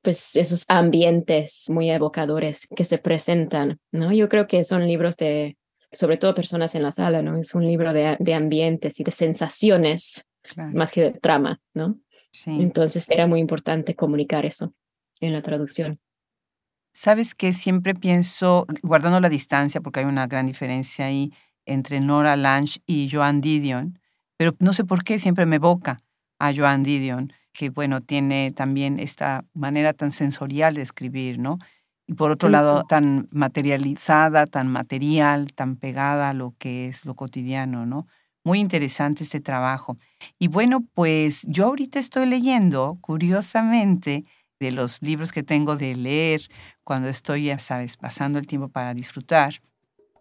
pues 0.00 0.34
esos 0.36 0.64
ambientes 0.68 1.66
muy 1.70 1.90
evocadores 1.90 2.66
que 2.74 2.84
se 2.84 2.98
presentan, 2.98 3.78
¿no? 3.92 4.12
Yo 4.12 4.28
creo 4.28 4.46
que 4.46 4.64
son 4.64 4.86
libros 4.86 5.16
de, 5.16 5.56
sobre 5.92 6.16
todo 6.16 6.34
personas 6.34 6.74
en 6.74 6.82
la 6.82 6.90
sala, 6.90 7.22
¿no? 7.22 7.36
Es 7.36 7.54
un 7.54 7.66
libro 7.66 7.92
de, 7.92 8.16
de 8.18 8.34
ambientes 8.34 8.98
y 8.98 9.04
de 9.04 9.12
sensaciones 9.12 10.26
más 10.72 10.90
que 10.90 11.02
de 11.02 11.12
trama, 11.12 11.60
¿no? 11.74 12.00
Sí. 12.30 12.50
Entonces 12.50 13.08
era 13.10 13.26
muy 13.26 13.40
importante 13.40 13.94
comunicar 13.94 14.46
eso 14.46 14.74
en 15.20 15.32
la 15.32 15.42
traducción. 15.42 16.00
Sabes 16.94 17.34
que 17.34 17.52
siempre 17.52 17.94
pienso, 17.94 18.66
guardando 18.82 19.20
la 19.20 19.28
distancia, 19.28 19.80
porque 19.80 20.00
hay 20.00 20.06
una 20.06 20.26
gran 20.26 20.46
diferencia 20.46 21.06
ahí, 21.06 21.32
entre 21.66 22.00
Nora 22.00 22.36
Lange 22.36 22.80
y 22.86 23.08
Joan 23.10 23.40
Didion, 23.40 23.98
pero 24.36 24.54
no 24.58 24.72
sé 24.72 24.84
por 24.84 25.04
qué 25.04 25.18
siempre 25.18 25.46
me 25.46 25.56
evoca 25.56 25.98
a 26.38 26.52
Joan 26.54 26.82
Didion, 26.82 27.32
que 27.52 27.70
bueno, 27.70 28.00
tiene 28.00 28.50
también 28.50 28.98
esta 28.98 29.44
manera 29.54 29.92
tan 29.92 30.10
sensorial 30.10 30.74
de 30.74 30.82
escribir, 30.82 31.38
¿no? 31.38 31.58
Y 32.06 32.14
por 32.14 32.30
otro 32.30 32.48
lado, 32.48 32.82
tan 32.82 33.28
materializada, 33.30 34.46
tan 34.46 34.68
material, 34.68 35.52
tan 35.54 35.76
pegada 35.76 36.30
a 36.30 36.34
lo 36.34 36.54
que 36.58 36.88
es 36.88 37.04
lo 37.04 37.14
cotidiano, 37.14 37.86
¿no? 37.86 38.06
Muy 38.44 38.58
interesante 38.58 39.22
este 39.22 39.40
trabajo. 39.40 39.96
Y 40.38 40.48
bueno, 40.48 40.80
pues 40.94 41.46
yo 41.48 41.66
ahorita 41.66 42.00
estoy 42.00 42.26
leyendo, 42.26 42.98
curiosamente, 43.00 44.24
de 44.58 44.72
los 44.72 45.00
libros 45.02 45.32
que 45.32 45.42
tengo 45.42 45.76
de 45.76 45.94
leer 45.94 46.42
cuando 46.84 47.08
estoy, 47.08 47.46
ya 47.46 47.58
sabes, 47.58 47.96
pasando 47.96 48.38
el 48.38 48.46
tiempo 48.46 48.68
para 48.68 48.94
disfrutar. 48.94 49.60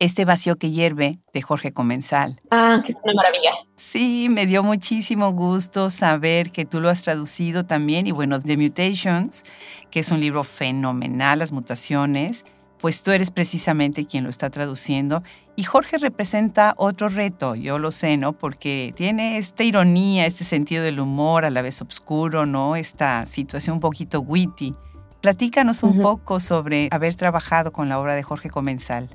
Este 0.02 0.26
vacío 0.26 0.56
que 0.56 0.72
hierve 0.72 1.20
de 1.32 1.44
Jorge 1.44 1.74
Comensal. 1.74 2.40
Ah, 2.50 2.82
que 2.84 2.92
es 2.92 3.00
una 3.04 3.14
maravilla. 3.14 3.52
Sí, 3.76 4.30
me 4.32 4.48
dio 4.48 4.64
muchísimo 4.64 5.32
gusto 5.32 5.92
saber 5.92 6.50
que 6.50 6.66
tú 6.66 6.82
lo 6.82 6.90
has 6.90 7.04
traducido 7.04 7.68
también. 7.68 8.08
Y 8.08 8.12
bueno, 8.12 8.42
The 8.42 8.58
Mutations, 8.58 9.44
que 9.92 10.00
es 10.00 10.10
un 10.10 10.20
libro 10.20 10.44
fenomenal, 10.44 11.38
las 11.38 11.52
mutaciones, 11.52 12.46
pues 12.80 13.04
tú 13.04 13.12
eres 13.12 13.30
precisamente 13.30 14.08
quien 14.08 14.24
lo 14.24 14.32
está 14.32 14.50
traduciendo. 14.50 15.22
Y 15.56 15.66
Jorge 15.66 16.00
representa 16.00 16.74
otro 16.78 17.08
reto, 17.08 17.54
yo 17.54 17.78
lo 17.78 17.92
sé, 17.92 18.18
¿no? 18.18 18.34
Porque 18.34 18.94
tiene 18.96 19.38
esta 19.38 19.64
ironía, 19.64 20.26
este 20.26 20.46
sentido 20.46 20.84
del 20.84 21.00
humor 21.00 21.46
a 21.46 21.52
la 21.52 21.62
vez 21.62 21.80
oscuro, 21.80 22.48
¿no? 22.48 22.76
Esta 22.76 23.28
situación 23.28 23.76
un 23.76 23.82
poquito 23.82 24.22
witty. 24.22 24.74
Platícanos 25.22 25.84
un 25.84 26.02
poco 26.02 26.40
sobre 26.40 26.88
haber 26.90 27.14
trabajado 27.14 27.72
con 27.72 27.88
la 27.88 28.00
obra 28.00 28.16
de 28.16 28.24
Jorge 28.24 28.50
Comensal. 28.50 29.08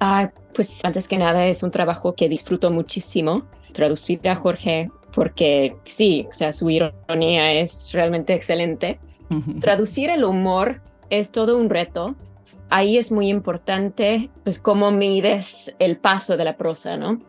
Ah, 0.00 0.30
pues 0.54 0.84
antes 0.84 1.08
que 1.08 1.18
nada 1.18 1.46
es 1.46 1.62
un 1.62 1.70
trabajo 1.70 2.14
que 2.14 2.28
disfruto 2.28 2.70
muchísimo, 2.70 3.46
traducir 3.72 4.26
a 4.28 4.36
Jorge, 4.36 4.90
porque 5.12 5.76
sí, 5.84 6.26
o 6.28 6.32
sea, 6.34 6.52
su 6.52 6.68
ironía 6.68 7.52
es 7.52 7.92
realmente 7.92 8.34
excelente. 8.34 8.98
Traducir 9.60 10.10
el 10.10 10.24
humor 10.24 10.82
es 11.10 11.32
todo 11.32 11.58
un 11.58 11.70
reto. 11.70 12.14
Ahí 12.68 12.98
es 12.98 13.10
muy 13.10 13.28
importante, 13.28 14.30
pues, 14.44 14.58
cómo 14.58 14.90
mides 14.90 15.74
el 15.78 15.96
paso 15.96 16.36
de 16.36 16.44
la 16.44 16.56
prosa, 16.56 16.96
¿no? 16.96 17.20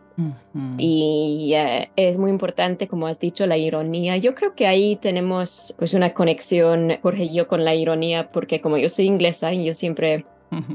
Y 0.78 1.52
eh, 1.54 1.90
es 1.94 2.18
muy 2.18 2.30
importante, 2.30 2.88
como 2.88 3.06
has 3.06 3.20
dicho, 3.20 3.46
la 3.46 3.56
ironía. 3.56 4.16
Yo 4.16 4.34
creo 4.34 4.54
que 4.54 4.66
ahí 4.66 4.96
tenemos 4.96 5.74
pues 5.78 5.94
una 5.94 6.12
conexión, 6.12 6.98
Jorge 7.02 7.24
y 7.24 7.34
yo, 7.34 7.46
con 7.46 7.64
la 7.64 7.74
ironía, 7.76 8.28
porque 8.28 8.60
como 8.60 8.78
yo 8.78 8.88
soy 8.88 9.04
inglesa 9.04 9.52
y 9.52 9.64
yo 9.64 9.74
siempre, 9.74 10.26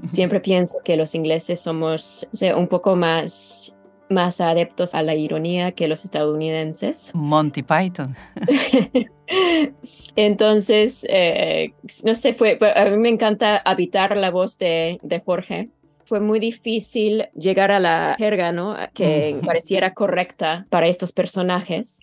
siempre 0.06 0.40
pienso 0.40 0.80
que 0.84 0.98
los 0.98 1.16
ingleses 1.16 1.62
somos 1.62 2.28
un 2.56 2.68
poco 2.68 2.96
más 2.96 3.74
más 4.10 4.42
adeptos 4.42 4.94
a 4.94 5.02
la 5.02 5.16
ironía 5.16 5.72
que 5.72 5.88
los 5.88 6.06
estadounidenses. 6.06 7.12
Monty 7.16 7.64
Python. 7.64 8.16
Entonces, 10.16 11.08
eh, 11.10 11.74
no 12.04 12.14
sé, 12.14 12.34
fue, 12.34 12.60
a 12.76 12.86
mí 12.86 12.98
me 12.98 13.10
encanta 13.10 13.58
habitar 13.58 14.16
la 14.16 14.30
voz 14.30 14.60
de, 14.60 15.00
de 15.02 15.20
Jorge 15.20 15.70
fue 16.04 16.20
muy 16.20 16.40
difícil 16.40 17.30
llegar 17.34 17.72
a 17.72 17.80
la 17.80 18.16
jerga, 18.18 18.52
¿no? 18.52 18.76
Que 18.94 19.40
pareciera 19.44 19.94
correcta 19.94 20.68
para 20.70 20.88
estos 20.88 21.12
personajes. 21.12 22.02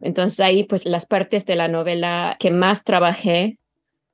Entonces 0.00 0.40
ahí, 0.40 0.64
pues 0.64 0.84
las 0.84 1.06
partes 1.06 1.46
de 1.46 1.56
la 1.56 1.68
novela 1.68 2.36
que 2.38 2.50
más 2.50 2.84
trabajé 2.84 3.58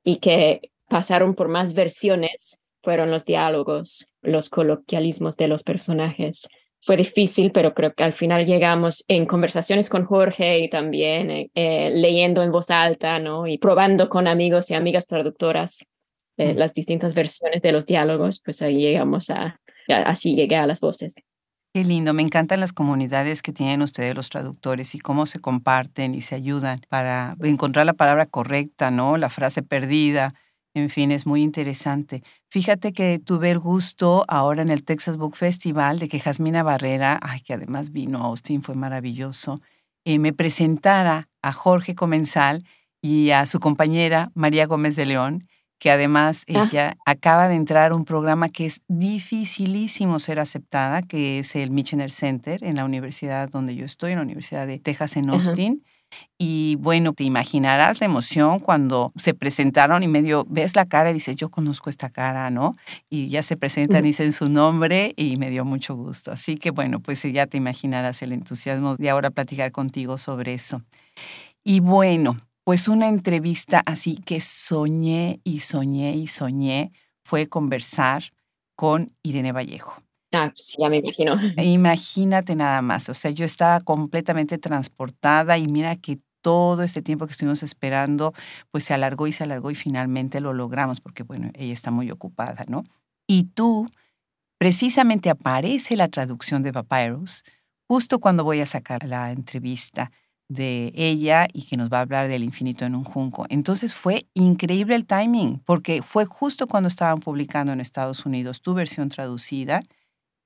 y 0.03 0.17
que 0.17 0.71
pasaron 0.87 1.33
por 1.33 1.49
más 1.49 1.73
versiones 1.73 2.61
fueron 2.83 3.09
los 3.09 3.25
diálogos, 3.25 4.09
los 4.21 4.49
coloquialismos 4.49 5.37
de 5.37 5.47
los 5.47 5.63
personajes. 5.63 6.47
Fue 6.81 6.97
difícil, 6.97 7.53
pero 7.53 7.73
creo 7.73 7.93
que 7.93 8.03
al 8.03 8.11
final 8.11 8.45
llegamos 8.45 9.05
en 9.07 9.25
conversaciones 9.25 9.89
con 9.89 10.03
Jorge 10.05 10.59
y 10.59 10.69
también 10.69 11.31
eh, 11.31 11.49
eh, 11.55 11.91
leyendo 11.95 12.43
en 12.43 12.51
voz 12.51 12.69
alta, 12.69 13.19
¿no? 13.19 13.47
Y 13.47 13.57
probando 13.57 14.09
con 14.09 14.27
amigos 14.27 14.69
y 14.69 14.73
amigas 14.73 15.05
traductoras 15.05 15.85
eh, 16.35 16.53
las 16.55 16.73
distintas 16.73 17.13
versiones 17.13 17.61
de 17.61 17.71
los 17.71 17.85
diálogos, 17.85 18.41
pues 18.43 18.61
ahí 18.61 18.79
llegamos 18.79 19.29
a, 19.29 19.61
así 19.87 20.35
llegué 20.35 20.57
a 20.57 20.67
las 20.67 20.81
voces. 20.81 21.15
Qué 21.73 21.83
lindo, 21.85 22.13
me 22.13 22.21
encantan 22.21 22.59
las 22.59 22.73
comunidades 22.73 23.41
que 23.41 23.53
tienen 23.53 23.81
ustedes 23.81 24.13
los 24.13 24.29
traductores 24.29 24.93
y 24.93 24.99
cómo 24.99 25.25
se 25.25 25.39
comparten 25.39 26.13
y 26.13 26.21
se 26.21 26.35
ayudan 26.35 26.81
para 26.89 27.35
encontrar 27.41 27.85
la 27.85 27.93
palabra 27.93 28.25
correcta, 28.25 28.91
¿no? 28.91 29.17
La 29.17 29.29
frase 29.29 29.63
perdida, 29.63 30.29
en 30.73 30.89
fin, 30.89 31.11
es 31.11 31.25
muy 31.25 31.41
interesante. 31.41 32.23
Fíjate 32.49 32.93
que 32.93 33.19
tuve 33.19 33.51
el 33.51 33.59
gusto 33.59 34.25
ahora 34.27 34.61
en 34.61 34.69
el 34.69 34.83
Texas 34.83 35.17
Book 35.17 35.35
Festival 35.35 35.99
de 35.99 36.09
que 36.09 36.19
Jasmina 36.19 36.63
Barrera, 36.63 37.19
ay, 37.21 37.41
que 37.41 37.53
además 37.53 37.91
vino 37.91 38.19
a 38.19 38.25
Austin, 38.25 38.63
fue 38.63 38.75
maravilloso, 38.75 39.59
eh, 40.05 40.19
me 40.19 40.33
presentara 40.33 41.29
a 41.41 41.53
Jorge 41.53 41.95
Comensal 41.95 42.63
y 43.01 43.31
a 43.31 43.45
su 43.45 43.59
compañera 43.59 44.31
María 44.33 44.65
Gómez 44.65 44.95
de 44.95 45.05
León 45.05 45.47
que 45.83 45.91
además 45.91 46.45
ah. 46.47 46.69
ella 46.71 46.95
acaba 47.05 47.49
de 47.49 47.55
entrar 47.55 47.91
a 47.91 47.95
un 47.95 48.05
programa 48.05 48.47
que 48.47 48.65
es 48.65 48.79
dificilísimo 48.87 50.17
ser 50.19 50.39
aceptada, 50.39 51.01
que 51.01 51.39
es 51.39 51.57
el 51.57 51.71
Michener 51.71 52.09
Center 52.09 52.63
en 52.63 52.77
la 52.77 52.85
universidad 52.85 53.49
donde 53.49 53.75
yo 53.75 53.83
estoy, 53.83 54.13
en 54.13 54.19
la 54.19 54.23
Universidad 54.23 54.65
de 54.65 54.79
Texas 54.79 55.17
en 55.17 55.29
Austin. 55.29 55.83
Y 56.37 56.75
bueno, 56.75 57.13
te 57.13 57.23
imaginarás 57.23 57.99
la 57.99 58.05
emoción 58.05 58.59
cuando 58.59 59.13
se 59.15 59.33
presentaron 59.33 60.03
y 60.03 60.07
medio 60.07 60.45
ves 60.49 60.75
la 60.75 60.85
cara 60.85 61.11
y 61.11 61.13
dices, 61.13 61.35
yo 61.35 61.49
conozco 61.49 61.89
esta 61.89 62.09
cara, 62.09 62.49
¿no? 62.49 62.73
Y 63.09 63.29
ya 63.29 63.43
se 63.43 63.55
presentan, 63.55 64.03
y 64.03 64.09
dicen 64.09 64.33
su 64.33 64.49
nombre 64.49 65.13
y 65.15 65.37
me 65.37 65.49
dio 65.49 65.63
mucho 65.65 65.95
gusto. 65.95 66.31
Así 66.31 66.57
que 66.57 66.71
bueno, 66.71 66.99
pues 66.99 67.23
ya 67.23 67.47
te 67.47 67.57
imaginarás 67.57 68.21
el 68.21 68.33
entusiasmo 68.33 68.95
de 68.97 69.09
ahora 69.09 69.29
platicar 69.29 69.71
contigo 69.71 70.17
sobre 70.17 70.53
eso. 70.53 70.81
Y 71.63 71.79
bueno, 71.79 72.35
pues 72.63 72.87
una 72.87 73.07
entrevista 73.07 73.81
así 73.85 74.15
que 74.15 74.39
soñé 74.39 75.39
y 75.43 75.59
soñé 75.59 76.15
y 76.15 76.27
soñé 76.27 76.91
fue 77.23 77.47
conversar 77.47 78.23
con 78.75 79.13
Irene 79.23 79.51
Vallejo. 79.51 80.02
Ah, 80.33 80.51
sí, 80.55 80.77
ya 80.79 80.89
me 80.89 80.97
imagino. 80.97 81.35
Imagínate 81.57 82.55
nada 82.55 82.81
más, 82.81 83.07
o 83.09 83.13
sea, 83.13 83.31
yo 83.31 83.45
estaba 83.45 83.79
completamente 83.79 84.57
transportada 84.57 85.57
y 85.57 85.67
mira 85.67 85.95
que 85.95 86.19
todo 86.41 86.83
este 86.83 87.01
tiempo 87.01 87.25
que 87.25 87.31
estuvimos 87.31 87.63
esperando, 87.63 88.33
pues 88.71 88.83
se 88.83 88.93
alargó 88.93 89.27
y 89.27 89.31
se 89.31 89.43
alargó 89.43 89.71
y 89.71 89.75
finalmente 89.75 90.41
lo 90.41 90.53
logramos, 90.53 90.99
porque 90.99 91.23
bueno, 91.23 91.51
ella 91.53 91.71
está 91.71 91.91
muy 91.91 92.11
ocupada, 92.11 92.65
¿no? 92.67 92.83
Y 93.27 93.45
tú, 93.45 93.87
precisamente 94.59 95.29
aparece 95.29 95.95
la 95.95 96.07
traducción 96.09 96.63
de 96.63 96.73
Papyrus 96.73 97.43
justo 97.87 98.19
cuando 98.19 98.43
voy 98.43 98.61
a 98.61 98.65
sacar 98.65 99.03
la 99.05 99.31
entrevista 99.31 100.11
de 100.49 100.91
ella 100.95 101.47
y 101.53 101.65
que 101.65 101.77
nos 101.77 101.91
va 101.91 101.99
a 101.99 102.01
hablar 102.01 102.27
del 102.27 102.43
infinito 102.43 102.85
en 102.85 102.95
un 102.95 103.03
junco. 103.03 103.45
Entonces 103.49 103.95
fue 103.95 104.27
increíble 104.33 104.95
el 104.95 105.05
timing, 105.05 105.59
porque 105.65 106.01
fue 106.01 106.25
justo 106.25 106.67
cuando 106.67 106.87
estaban 106.87 107.19
publicando 107.19 107.71
en 107.73 107.81
Estados 107.81 108.25
Unidos 108.25 108.61
tu 108.61 108.73
versión 108.73 109.09
traducida. 109.09 109.79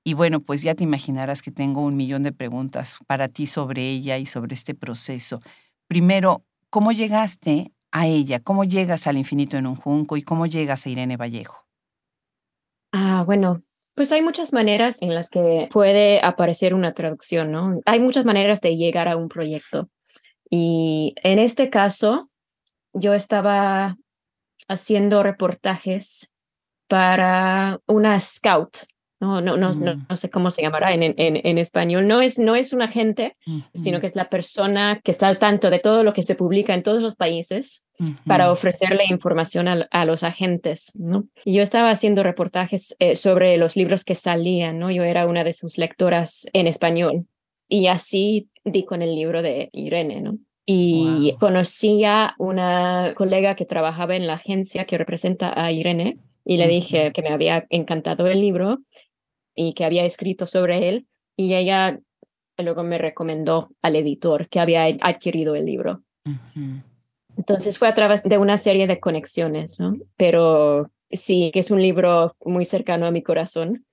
Y 0.08 0.14
bueno, 0.14 0.40
pues 0.40 0.62
ya 0.62 0.74
te 0.74 0.84
imaginarás 0.84 1.42
que 1.42 1.50
tengo 1.50 1.82
un 1.82 1.94
millón 1.94 2.22
de 2.22 2.32
preguntas 2.32 2.96
para 3.06 3.28
ti 3.28 3.46
sobre 3.46 3.82
ella 3.90 4.16
y 4.16 4.24
sobre 4.24 4.54
este 4.54 4.74
proceso. 4.74 5.38
Primero, 5.86 6.46
¿cómo 6.70 6.92
llegaste 6.92 7.72
a 7.92 8.06
ella? 8.06 8.40
¿Cómo 8.40 8.64
llegas 8.64 9.06
al 9.06 9.18
infinito 9.18 9.58
en 9.58 9.66
un 9.66 9.76
junco 9.76 10.16
y 10.16 10.22
cómo 10.22 10.46
llegas 10.46 10.86
a 10.86 10.88
Irene 10.88 11.18
Vallejo? 11.18 11.66
Ah, 12.90 13.22
bueno, 13.26 13.58
pues 13.94 14.10
hay 14.10 14.22
muchas 14.22 14.54
maneras 14.54 15.02
en 15.02 15.14
las 15.14 15.28
que 15.28 15.68
puede 15.70 16.22
aparecer 16.22 16.72
una 16.72 16.94
traducción, 16.94 17.52
¿no? 17.52 17.78
Hay 17.84 18.00
muchas 18.00 18.24
maneras 18.24 18.62
de 18.62 18.78
llegar 18.78 19.08
a 19.08 19.16
un 19.18 19.28
proyecto. 19.28 19.90
Y 20.48 21.16
en 21.22 21.38
este 21.38 21.68
caso, 21.68 22.30
yo 22.94 23.12
estaba 23.12 23.98
haciendo 24.68 25.22
reportajes 25.22 26.32
para 26.86 27.78
una 27.86 28.18
scout 28.18 28.86
no, 29.20 29.40
no, 29.40 29.56
no, 29.56 29.72
no, 29.72 29.96
mm. 29.96 30.16
sé 30.16 30.30
cómo 30.30 30.50
se 30.50 30.62
llamará 30.62 30.92
en, 30.92 31.02
en, 31.02 31.14
en, 31.16 31.58
español. 31.58 32.06
No 32.06 32.20
es, 32.20 32.38
no 32.38 32.54
es 32.54 32.72
un 32.72 32.82
agente, 32.82 33.36
sino 33.74 34.00
que 34.00 34.06
es 34.06 34.14
la 34.14 34.28
persona 34.28 35.00
que 35.02 35.10
está 35.10 35.26
al 35.26 35.38
tanto 35.38 35.70
de 35.70 35.80
todo 35.80 36.04
lo 36.04 36.12
que 36.12 36.22
se 36.22 36.36
publica 36.36 36.72
en 36.74 36.84
todos 36.84 37.02
los 37.02 37.16
países 37.16 37.84
para 38.26 38.52
ofrecerle 38.52 39.04
información 39.08 39.66
a, 39.68 40.04
los 40.04 40.22
agentes. 40.22 40.92
¿no? 40.94 41.26
Y 41.44 41.54
yo 41.54 41.62
estaba 41.62 41.90
haciendo 41.90 42.22
reportajes 42.22 42.94
eh, 43.00 43.16
sobre 43.16 43.56
los 43.56 43.74
libros 43.74 44.04
que 44.04 44.14
salían. 44.14 44.78
¿no? 44.78 44.88
Yo 44.90 45.02
era 45.02 45.26
una 45.26 45.42
de 45.42 45.52
sus 45.52 45.78
lectoras 45.78 46.46
en 46.52 46.68
español. 46.68 47.26
Y 47.68 47.88
así 47.88 48.48
di 48.64 48.84
con 48.84 49.02
el 49.02 49.16
libro 49.16 49.42
de 49.42 49.68
Irene. 49.72 50.20
¿no? 50.20 50.38
Y 50.64 51.34
conocí 51.40 52.04
a 52.04 52.34
una 52.38 53.14
colega 53.16 53.56
que 53.56 53.64
trabajaba 53.64 54.14
en 54.14 54.28
la 54.28 54.34
agencia 54.34 54.84
que 54.84 54.98
representa 54.98 55.52
a 55.60 55.72
Irene 55.72 56.18
y 56.48 56.56
le 56.56 56.66
dije 56.66 57.12
que 57.12 57.20
me 57.20 57.28
había 57.28 57.66
encantado 57.68 58.26
el 58.26 58.40
libro 58.40 58.78
y 59.60 59.72
que 59.72 59.84
había 59.84 60.04
escrito 60.04 60.46
sobre 60.46 60.88
él 60.88 61.06
y 61.36 61.54
ella 61.54 61.98
luego 62.58 62.84
me 62.84 62.96
recomendó 62.96 63.70
al 63.82 63.96
editor 63.96 64.48
que 64.48 64.60
había 64.60 64.84
adquirido 65.00 65.56
el 65.56 65.66
libro. 65.66 66.02
Entonces 67.36 67.76
fue 67.76 67.88
a 67.88 67.94
través 67.94 68.22
de 68.22 68.38
una 68.38 68.56
serie 68.56 68.86
de 68.86 69.00
conexiones, 69.00 69.80
¿no? 69.80 69.96
Pero 70.16 70.92
sí, 71.10 71.50
que 71.52 71.58
es 71.58 71.72
un 71.72 71.82
libro 71.82 72.36
muy 72.44 72.64
cercano 72.64 73.06
a 73.06 73.10
mi 73.10 73.22
corazón 73.22 73.84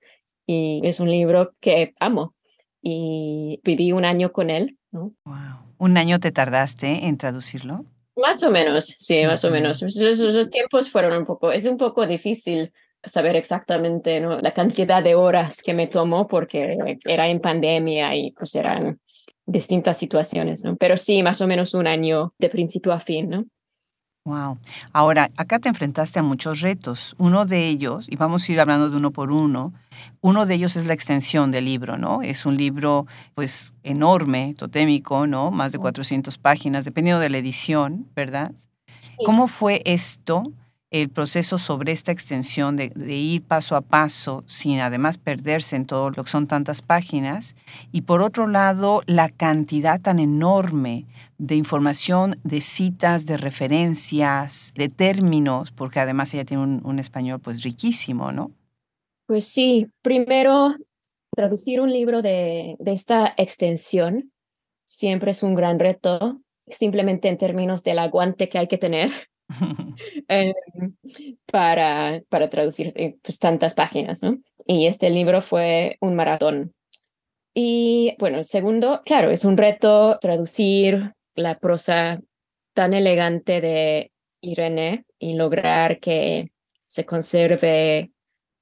y 0.46 0.80
es 0.84 1.00
un 1.00 1.10
libro 1.10 1.52
que 1.60 1.94
amo 1.98 2.34
y 2.80 3.60
viví 3.64 3.90
un 3.90 4.04
año 4.04 4.32
con 4.32 4.50
él, 4.50 4.78
¿no? 4.92 5.14
Wow. 5.24 5.74
¿Un 5.78 5.96
año 5.96 6.20
te 6.20 6.30
tardaste 6.30 7.06
en 7.06 7.18
traducirlo? 7.18 7.84
Más 8.14 8.42
o 8.44 8.50
menos, 8.50 8.94
sí, 8.98 9.24
más 9.26 9.44
o 9.44 9.50
menos. 9.50 9.82
Los, 9.82 10.50
tiempos 10.50 10.90
fueron 10.90 11.18
un 11.18 11.24
poco, 11.24 11.50
es 11.50 11.66
un 11.66 11.76
poco 11.76 12.06
difícil 12.06 12.72
saber 13.04 13.36
exactamente 13.36 14.20
¿no? 14.20 14.40
la 14.40 14.52
cantidad 14.52 15.02
de 15.02 15.14
horas 15.14 15.62
que 15.62 15.74
me 15.74 15.86
tomó 15.86 16.26
porque 16.26 16.76
era 17.04 17.28
en 17.28 17.40
pandemia 17.40 18.14
y 18.16 18.32
pues 18.32 18.54
eran 18.54 19.00
distintas 19.46 19.96
situaciones, 19.96 20.64
¿no? 20.64 20.76
Pero 20.76 20.96
sí, 20.96 21.22
más 21.22 21.40
o 21.40 21.46
menos 21.46 21.72
un 21.74 21.86
año 21.86 22.34
de 22.38 22.48
principio 22.48 22.92
a 22.92 22.98
fin, 22.98 23.28
¿no? 23.28 23.44
Wow. 24.24 24.58
Ahora, 24.92 25.30
acá 25.36 25.60
te 25.60 25.68
enfrentaste 25.68 26.18
a 26.18 26.22
muchos 26.24 26.60
retos. 26.60 27.14
Uno 27.16 27.46
de 27.46 27.68
ellos, 27.68 28.08
y 28.10 28.16
vamos 28.16 28.48
a 28.48 28.52
ir 28.52 28.60
hablando 28.60 28.90
de 28.90 28.96
uno 28.96 29.12
por 29.12 29.30
uno, 29.30 29.72
uno 30.20 30.46
de 30.46 30.54
ellos 30.54 30.74
es 30.74 30.84
la 30.84 30.94
extensión 30.94 31.52
del 31.52 31.66
libro, 31.66 31.96
¿no? 31.96 32.22
Es 32.22 32.44
un 32.44 32.56
libro, 32.56 33.06
pues, 33.36 33.72
enorme, 33.84 34.54
totémico, 34.58 35.28
¿no? 35.28 35.52
Más 35.52 35.70
de 35.70 35.78
400 35.78 36.38
páginas, 36.38 36.84
dependiendo 36.84 37.20
de 37.20 37.30
la 37.30 37.38
edición, 37.38 38.08
¿verdad? 38.16 38.50
¿Cómo 39.24 39.46
fue 39.46 39.80
esto? 39.84 40.42
El 41.02 41.10
proceso 41.10 41.58
sobre 41.58 41.92
esta 41.92 42.12
extensión 42.12 42.76
de, 42.76 42.92
ir 43.14 43.42
paso 43.42 43.76
a 43.76 43.82
paso 43.82 44.44
sin 44.46 44.80
además 44.80 45.18
perderse 45.18 45.76
en 45.76 45.86
todo 45.86 46.10
lo 46.10 46.24
que 46.24 46.30
son 46.30 46.46
tantas 46.46 46.80
páginas 46.80 47.54
y 47.92 48.02
por 48.02 48.22
otro 48.22 48.46
lado 48.46 49.02
la 49.06 49.28
cantidad 49.28 50.00
tan 50.00 50.18
enorme 50.18 51.04
de 51.38 51.54
información, 51.54 52.38
de 52.44 52.60
citas, 52.60 53.26
de 53.26 53.36
referencias, 53.36 54.72
de 54.74 54.88
términos, 54.88 55.70
porque 55.70 56.00
además 56.00 56.32
ella 56.32 56.44
tiene 56.44 56.62
un, 56.62 56.98
español 56.98 57.40
pues 57.40 57.62
riquísimo, 57.62 58.32
¿no? 58.32 58.52
Pues 59.26 59.46
sí, 59.46 59.88
primero, 60.02 60.76
traducir 61.34 61.80
un 61.80 61.92
libro 61.92 62.22
de, 62.22 62.76
de 62.78 62.92
esta 62.92 63.34
extensión 63.36 64.32
siempre 64.86 65.32
es 65.32 65.42
un 65.42 65.54
gran 65.54 65.78
reto, 65.78 66.40
simplemente 66.68 67.28
en 67.28 67.36
términos 67.36 67.82
del 67.82 67.98
aguante 67.98 68.48
que 68.48 68.58
hay 68.58 68.68
que 68.68 68.78
tener 68.78 69.10
eh, 70.28 70.54
para, 71.46 72.22
para 72.28 72.50
traducir 72.50 72.92
eh, 72.96 73.16
pues, 73.22 73.38
tantas 73.38 73.74
páginas, 73.74 74.22
¿no? 74.22 74.38
Y 74.66 74.86
este 74.86 75.10
libro 75.10 75.40
fue 75.40 75.96
un 76.00 76.16
maratón. 76.16 76.74
Y 77.54 78.14
bueno, 78.18 78.44
segundo, 78.44 79.02
claro, 79.04 79.30
es 79.30 79.44
un 79.44 79.56
reto 79.56 80.18
traducir 80.20 81.14
la 81.34 81.58
prosa 81.58 82.20
tan 82.74 82.92
elegante 82.92 83.60
de 83.60 84.12
Irene 84.42 85.06
y 85.18 85.34
lograr 85.34 85.98
que 86.00 86.52
se 86.86 87.06
conserve 87.06 88.12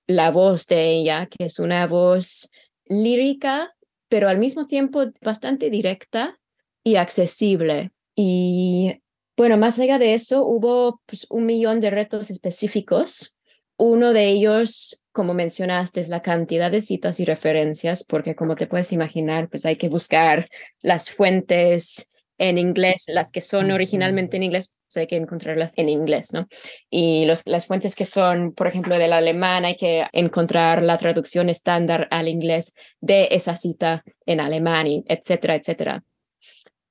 la 0.07 0.31
voz 0.31 0.67
de 0.67 0.93
ella, 0.93 1.27
que 1.27 1.47
es 1.47 1.59
una 1.59 1.87
voz 1.87 2.51
lírica, 2.87 3.75
pero 4.09 4.29
al 4.29 4.39
mismo 4.39 4.67
tiempo 4.67 5.07
bastante 5.23 5.71
directa 5.71 6.39
y 6.85 6.97
accesible. 6.97 7.93
Y 8.15 9.03
bueno, 9.37 9.57
más 9.57 9.79
allá 9.79 9.99
de 9.99 10.15
eso, 10.15 10.45
hubo 10.45 11.01
pues, 11.07 11.27
un 11.31 11.47
millón 11.47 11.81
de 11.81 11.91
retos 11.91 12.31
específicos. 12.31 13.37
Uno 13.77 14.13
de 14.13 14.29
ellos, 14.29 15.03
como 15.11 15.35
mencionaste, 15.35 16.01
es 16.01 16.09
la 16.09 16.23
cantidad 16.23 16.71
de 16.71 16.81
citas 16.81 17.19
y 17.19 17.25
referencias, 17.25 18.05
porque 18.05 18.37
como 18.37 18.55
te 18.55 18.69
puedes 18.69 18.93
imaginar, 18.93 19.49
pues 19.49 19.67
hay 19.67 19.77
que 19.77 19.89
buscar 19.89 20.49
las 20.83 21.11
fuentes 21.11 22.09
en 22.39 22.59
inglés, 22.59 23.05
las 23.09 23.31
que 23.31 23.41
son 23.41 23.71
originalmente 23.71 24.37
en 24.37 24.45
inglés, 24.45 24.75
pues 24.89 24.97
hay 24.99 25.07
que 25.07 25.17
encontrarlas 25.17 25.73
en 25.77 25.89
inglés, 25.89 26.33
¿no? 26.33 26.47
Y 26.91 27.27
los, 27.27 27.43
las 27.47 27.67
fuentes 27.67 27.95
que 27.95 28.05
son, 28.05 28.53
por 28.53 28.67
ejemplo, 28.67 28.99
del 28.99 29.13
alemán, 29.13 29.65
hay 29.65 29.77
que 29.77 30.07
encontrar 30.13 30.83
la 30.83 30.97
traducción 30.97 31.49
estándar 31.49 32.09
al 32.11 32.29
inglés 32.29 32.75
de 33.01 33.29
esa 33.31 33.57
cita 33.57 34.05
en 34.27 34.41
alemán, 34.41 34.87
etcétera, 35.07 35.55
etcétera. 35.55 36.05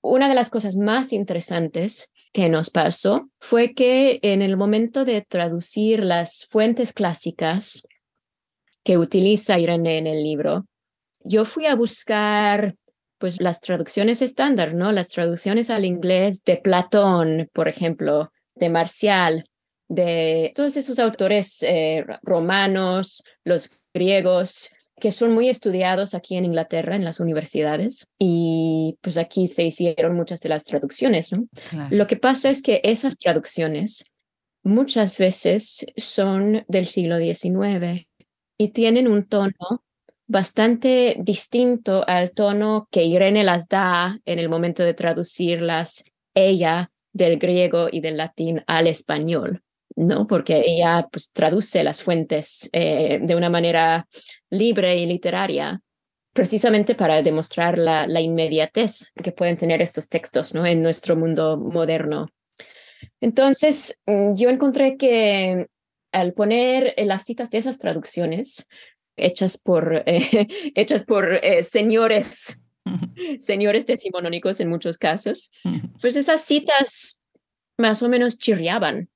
Una 0.02 0.28
de 0.28 0.36
las 0.36 0.50
cosas 0.50 0.76
más 0.76 1.14
interesantes 1.14 2.10
que 2.34 2.50
nos 2.50 2.72
pasó 2.72 3.30
fue 3.40 3.74
que 3.74 4.20
en 4.24 4.42
el 4.42 4.58
momento 4.58 5.06
de 5.06 5.22
traducir 5.22 6.04
las 6.04 6.46
fuentes 6.50 6.92
clásicas 6.92 7.88
que 8.84 8.98
utiliza 8.98 9.60
Irene 9.60 10.00
en 10.00 10.08
el 10.08 10.24
libro, 10.24 10.66
yo 11.24 11.46
fui 11.46 11.68
a 11.68 11.76
buscar 11.76 12.76
pues 13.20 13.40
las 13.40 13.62
traducciones 13.62 14.22
estándar, 14.22 14.74
¿no? 14.74 14.92
Las 14.92 15.08
traducciones 15.08 15.70
al 15.70 15.86
inglés 15.86 16.44
de 16.44 16.58
Platón, 16.58 17.50
por 17.54 17.70
ejemplo, 17.70 18.34
de 18.56 18.70
Marcial, 18.70 19.46
de 19.88 20.52
todos 20.56 20.76
esos 20.76 21.00
autores 21.00 21.64
eh, 21.64 22.04
romanos, 22.24 23.24
los 23.46 23.70
griegos, 23.94 24.74
que 25.04 25.12
son 25.12 25.34
muy 25.34 25.50
estudiados 25.50 26.14
aquí 26.14 26.38
en 26.38 26.46
Inglaterra, 26.46 26.96
en 26.96 27.04
las 27.04 27.20
universidades, 27.20 28.08
y 28.18 28.98
pues 29.02 29.18
aquí 29.18 29.48
se 29.48 29.66
hicieron 29.66 30.16
muchas 30.16 30.40
de 30.40 30.48
las 30.48 30.64
traducciones, 30.64 31.34
¿no? 31.34 31.46
Lo 31.90 32.08
que 32.08 32.16
pasa 32.16 32.50
es 32.50 32.62
que 32.62 32.80
esas 32.86 33.18
traducciones 33.18 34.10
muchas 34.64 35.18
veces 35.18 35.86
son 35.98 36.64
del 36.70 36.88
siglo 36.88 37.18
XIX 37.18 38.08
y 38.58 38.70
tienen 38.70 39.10
un 39.10 39.28
tono 39.28 39.84
bastante 40.26 41.18
distinto 41.20 42.06
al 42.08 42.32
tono 42.32 42.88
que 42.90 43.04
Irene 43.04 43.44
las 43.44 43.68
da 43.68 44.22
en 44.24 44.40
el 44.40 44.48
momento 44.48 44.84
de 44.84 44.94
traducirlas 44.94 46.06
ella 46.34 46.92
del 47.12 47.40
griego 47.40 47.90
y 47.92 48.00
del 48.00 48.16
latín 48.16 48.64
al 48.68 48.88
español, 48.88 49.64
¿no? 49.96 50.28
Porque 50.28 50.64
ella 50.66 51.08
pues, 51.12 51.32
traduce 51.32 51.84
las 51.84 52.02
fuentes 52.04 52.70
eh, 52.74 53.20
de 53.22 53.36
una 53.36 53.50
manera 53.50 54.08
libre 54.50 54.98
y 54.98 55.06
literaria, 55.06 55.82
precisamente 56.34 56.96
para 56.96 57.22
demostrar 57.22 57.78
la, 57.78 58.08
la, 58.08 58.22
inmediatez 58.22 59.12
que 59.24 59.32
pueden 59.32 59.58
tener 59.58 59.82
estos 59.82 60.10
textos, 60.10 60.54
¿no? 60.54 60.66
En 60.66 60.82
nuestro 60.82 61.16
mundo 61.16 61.58
moderno. 61.58 62.30
Entonces, 63.22 64.00
mm, 64.06 64.34
yo 64.36 64.50
encontré 64.50 64.98
que 64.98 65.68
al 66.12 66.34
poner 66.34 66.94
las 66.98 67.24
citas 67.24 67.50
de 67.50 67.58
esas 67.58 67.80
traducciones, 67.80 68.68
hechas 69.18 69.58
por, 69.58 70.04
eh, 70.06 70.48
hechas 70.76 71.06
por 71.06 71.40
eh, 71.44 71.64
señores, 71.64 72.60
señores 73.40 73.86
decimonónicos 73.86 74.60
en 74.60 74.70
muchos 74.70 74.98
casos, 74.98 75.52
pues 76.02 76.16
esas 76.16 76.42
citas 76.42 77.20
más 77.78 78.04
o 78.04 78.10
menos 78.10 78.38
chirriaban. 78.38 79.10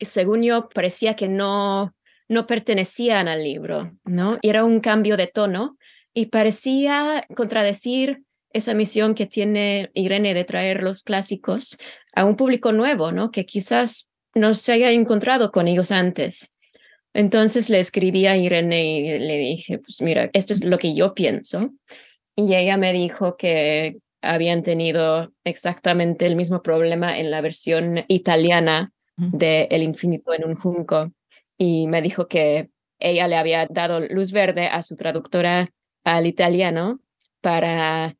Según 0.00 0.42
yo, 0.42 0.68
parecía 0.68 1.14
que 1.16 1.28
no, 1.28 1.94
no 2.28 2.46
pertenecían 2.46 3.28
al 3.28 3.44
libro, 3.44 3.92
¿no? 4.04 4.38
Era 4.42 4.64
un 4.64 4.80
cambio 4.80 5.16
de 5.16 5.26
tono 5.26 5.76
y 6.12 6.26
parecía 6.26 7.26
contradecir 7.34 8.22
esa 8.52 8.72
misión 8.72 9.14
que 9.14 9.26
tiene 9.26 9.90
Irene 9.94 10.32
de 10.32 10.44
traer 10.44 10.82
los 10.82 11.02
clásicos 11.02 11.78
a 12.14 12.24
un 12.24 12.36
público 12.36 12.72
nuevo, 12.72 13.12
¿no? 13.12 13.30
Que 13.30 13.44
quizás 13.44 14.08
no 14.34 14.54
se 14.54 14.72
haya 14.72 14.90
encontrado 14.90 15.50
con 15.50 15.68
ellos 15.68 15.90
antes. 15.90 16.50
Entonces 17.12 17.70
le 17.70 17.78
escribí 17.78 18.26
a 18.26 18.36
Irene 18.36 18.84
y 18.84 19.18
le 19.18 19.38
dije, 19.38 19.78
pues 19.78 20.00
mira, 20.02 20.30
esto 20.32 20.52
es 20.52 20.64
lo 20.64 20.78
que 20.78 20.94
yo 20.94 21.14
pienso. 21.14 21.72
Y 22.36 22.54
ella 22.54 22.76
me 22.76 22.92
dijo 22.92 23.36
que 23.36 23.96
habían 24.20 24.62
tenido 24.62 25.32
exactamente 25.44 26.26
el 26.26 26.34
mismo 26.34 26.62
problema 26.62 27.18
en 27.18 27.30
la 27.30 27.40
versión 27.40 28.04
italiana 28.08 28.92
de 29.16 29.68
El 29.70 29.82
infinito 29.82 30.32
en 30.32 30.44
un 30.44 30.54
junco. 30.54 31.12
Y 31.56 31.86
me 31.86 32.02
dijo 32.02 32.26
que 32.26 32.70
ella 32.98 33.28
le 33.28 33.36
había 33.36 33.66
dado 33.66 34.00
luz 34.00 34.32
verde 34.32 34.66
a 34.66 34.82
su 34.82 34.96
traductora 34.96 35.70
al 36.04 36.26
italiano 36.26 37.00
para 37.40 38.16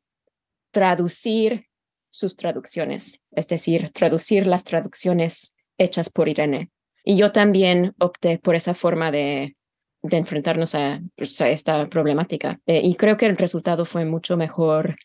traducir 0.71 1.67
sus 2.09 2.35
traducciones, 2.35 3.21
es 3.31 3.47
decir, 3.47 3.91
traducir 3.91 4.47
las 4.47 4.63
traducciones 4.63 5.55
hechas 5.77 6.09
por 6.09 6.29
Irene. 6.29 6.69
Y 7.03 7.17
yo 7.17 7.31
también 7.31 7.93
opté 7.99 8.39
por 8.39 8.55
esa 8.55 8.73
forma 8.73 9.11
de, 9.11 9.55
de 10.01 10.17
enfrentarnos 10.17 10.75
pues, 11.15 11.41
a, 11.41 11.49
esta 11.49 11.87
problemática. 11.87 12.59
Eh, 12.65 12.81
y 12.83 12.95
creo 12.95 13.17
que 13.17 13.25
el 13.25 13.37
resultado 13.37 13.85
fue 13.85 14.05
mucho 14.05 14.37
mejor. 14.37 14.95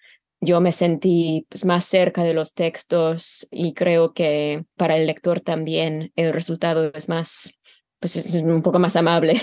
Yo 0.40 0.60
me 0.60 0.72
sentí 0.72 1.46
pues, 1.48 1.64
más 1.64 1.84
cerca 1.84 2.22
de 2.22 2.34
los 2.34 2.54
textos 2.54 3.46
y 3.50 3.74
creo 3.74 4.12
que 4.14 4.64
para 4.76 4.96
el 4.96 5.06
lector 5.06 5.40
también 5.40 6.12
el 6.16 6.32
resultado 6.32 6.90
es 6.94 7.08
más, 7.08 7.58
pues 7.98 8.16
es 8.16 8.42
un 8.42 8.62
poco 8.62 8.78
más 8.78 8.96
amable. 8.96 9.40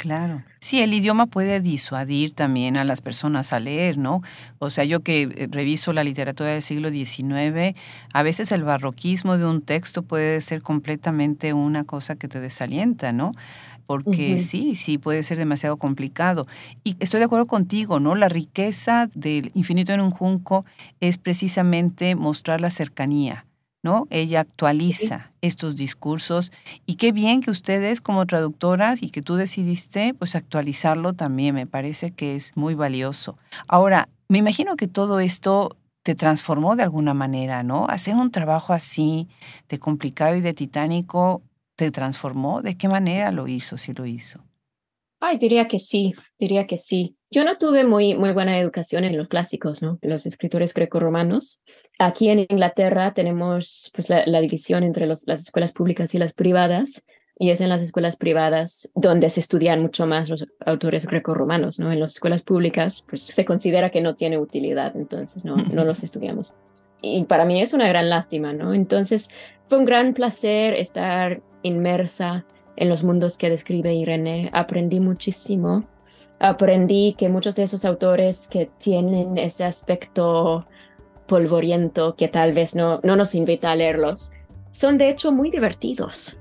Claro. 0.00 0.42
Sí, 0.60 0.80
el 0.80 0.94
idioma 0.94 1.26
puede 1.26 1.60
disuadir 1.60 2.32
también 2.32 2.78
a 2.78 2.84
las 2.84 3.02
personas 3.02 3.52
a 3.52 3.60
leer, 3.60 3.98
¿no? 3.98 4.22
O 4.58 4.70
sea, 4.70 4.84
yo 4.84 5.00
que 5.00 5.24
eh, 5.24 5.46
reviso 5.50 5.92
la 5.92 6.04
literatura 6.04 6.48
del 6.48 6.62
siglo 6.62 6.88
XIX, 6.88 7.76
a 8.14 8.22
veces 8.22 8.50
el 8.50 8.64
barroquismo 8.64 9.36
de 9.36 9.44
un 9.44 9.60
texto 9.60 10.02
puede 10.02 10.40
ser 10.40 10.62
completamente 10.62 11.52
una 11.52 11.84
cosa 11.84 12.16
que 12.16 12.28
te 12.28 12.40
desalienta, 12.40 13.12
¿no? 13.12 13.32
Porque 13.84 14.38
sí, 14.38 14.74
sí, 14.74 14.96
puede 14.96 15.22
ser 15.22 15.36
demasiado 15.36 15.76
complicado. 15.76 16.46
Y 16.82 16.96
estoy 16.98 17.18
de 17.18 17.26
acuerdo 17.26 17.46
contigo, 17.46 18.00
¿no? 18.00 18.14
La 18.14 18.30
riqueza 18.30 19.10
del 19.14 19.50
infinito 19.52 19.92
en 19.92 20.00
un 20.00 20.12
junco 20.12 20.64
es 21.00 21.18
precisamente 21.18 22.14
mostrar 22.14 22.62
la 22.62 22.70
cercanía 22.70 23.44
¿no? 23.82 24.06
Ella 24.10 24.40
actualiza 24.40 25.32
estos 25.40 25.76
discursos 25.76 26.52
y 26.86 26.96
qué 26.96 27.12
bien 27.12 27.40
que 27.40 27.50
ustedes 27.50 28.00
como 28.00 28.26
traductoras 28.26 29.02
y 29.02 29.10
que 29.10 29.22
tú 29.22 29.36
decidiste 29.36 30.14
pues 30.14 30.34
actualizarlo 30.34 31.14
también, 31.14 31.54
me 31.54 31.66
parece 31.66 32.10
que 32.10 32.36
es 32.36 32.56
muy 32.56 32.74
valioso. 32.74 33.38
Ahora, 33.68 34.08
me 34.28 34.38
imagino 34.38 34.76
que 34.76 34.88
todo 34.88 35.20
esto 35.20 35.76
te 36.02 36.14
transformó 36.14 36.76
de 36.76 36.82
alguna 36.82 37.14
manera, 37.14 37.62
¿no? 37.62 37.86
Hacer 37.88 38.14
un 38.16 38.30
trabajo 38.30 38.72
así 38.72 39.28
de 39.68 39.78
complicado 39.78 40.36
y 40.36 40.40
de 40.40 40.54
titánico 40.54 41.42
te 41.76 41.90
transformó. 41.90 42.62
¿De 42.62 42.76
qué 42.76 42.88
manera 42.88 43.32
lo 43.32 43.48
hizo, 43.48 43.76
si 43.76 43.92
lo 43.92 44.06
hizo? 44.06 44.40
Ay, 45.20 45.36
diría 45.36 45.68
que 45.68 45.78
sí, 45.78 46.14
diría 46.38 46.66
que 46.66 46.78
sí. 46.78 47.16
Yo 47.30 47.44
no 47.44 47.58
tuve 47.58 47.84
muy, 47.84 48.16
muy 48.16 48.32
buena 48.32 48.58
educación 48.58 49.04
en 49.04 49.16
los 49.16 49.28
clásicos, 49.28 49.82
¿no? 49.82 49.98
Los 50.02 50.26
escritores 50.26 50.74
greco-romanos. 50.74 51.60
Aquí 51.98 52.30
en 52.30 52.40
Inglaterra 52.40 53.12
tenemos 53.12 53.92
pues, 53.94 54.08
la, 54.08 54.40
división 54.40 54.82
entre 54.82 55.06
las 55.06 55.26
escuelas 55.28 55.72
públicas 55.72 56.14
y 56.14 56.18
las 56.18 56.32
privadas, 56.32 57.04
y 57.38 57.50
es 57.50 57.60
en 57.60 57.68
las 57.68 57.82
escuelas 57.82 58.16
privadas 58.16 58.90
donde 58.94 59.30
se 59.30 59.40
estudian 59.40 59.80
mucho 59.80 60.06
más 60.06 60.28
los 60.28 60.46
autores 60.64 61.06
greco-romanos, 61.06 61.78
¿no? 61.78 61.92
En 61.92 62.00
las 62.00 62.14
escuelas 62.14 62.42
públicas, 62.42 63.04
pues 63.08 63.22
se 63.22 63.44
considera 63.44 63.90
que 63.90 64.00
no 64.00 64.14
tiene 64.14 64.38
utilidad, 64.38 64.96
entonces 64.96 65.44
no, 65.44 65.56
no 65.56 65.84
los 65.84 66.02
estudiamos. 66.02 66.54
Y 67.00 67.24
para 67.24 67.44
mí 67.44 67.62
es 67.62 67.72
una 67.72 67.88
gran 67.88 68.10
lástima, 68.10 68.52
¿no? 68.52 68.74
Entonces 68.74 69.30
fue 69.68 69.78
un 69.78 69.84
gran 69.84 70.12
placer 70.12 70.74
estar 70.74 71.42
inmersa 71.62 72.44
en 72.80 72.88
los 72.88 73.04
mundos 73.04 73.38
que 73.38 73.48
describe 73.48 73.94
Irene. 73.94 74.50
Aprendí 74.52 74.98
muchísimo 74.98 75.84
aprendí 76.42 77.14
que 77.18 77.28
muchos 77.28 77.54
de 77.54 77.64
esos 77.64 77.84
autores 77.84 78.48
que 78.48 78.70
tienen 78.78 79.36
ese 79.36 79.62
aspecto 79.62 80.66
polvoriento 81.26 82.16
que 82.16 82.28
tal 82.28 82.54
vez 82.54 82.74
no, 82.74 82.98
no 83.02 83.14
nos 83.14 83.34
invita 83.34 83.70
a 83.70 83.76
leerlos, 83.76 84.32
son 84.72 84.96
de 84.96 85.10
hecho 85.10 85.32
muy 85.32 85.50
divertidos. 85.50 86.40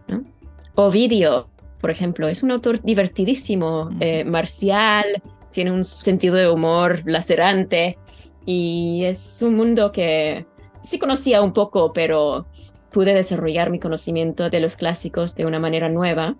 Ovidio 0.76 1.50
por 1.80 1.92
ejemplo, 1.92 2.28
es 2.28 2.44
un 2.44 2.52
autor 2.52 2.82
divertidísimo, 2.82 3.90
eh, 4.00 4.26
marcial, 4.26 5.22
tiene 5.52 5.72
un 5.72 5.86
sentido 5.86 6.36
de 6.36 6.50
humor 6.50 7.02
lacerante 7.06 7.98
y 8.46 9.04
es 9.06 9.42
un 9.42 9.56
mundo 9.56 9.92
que 9.92 10.46
sí 10.82 11.00
conocía 11.00 11.42
un 11.42 11.54
poco, 11.54 11.94
pero 11.94 12.48
pude 12.92 13.14
desarrollar 13.14 13.70
mi 13.70 13.80
conocimiento 13.80 14.50
de 14.50 14.60
los 14.60 14.76
clásicos 14.76 15.36
de 15.36 15.46
una 15.46 15.60
manera 15.60 15.90
nueva. 15.90 16.36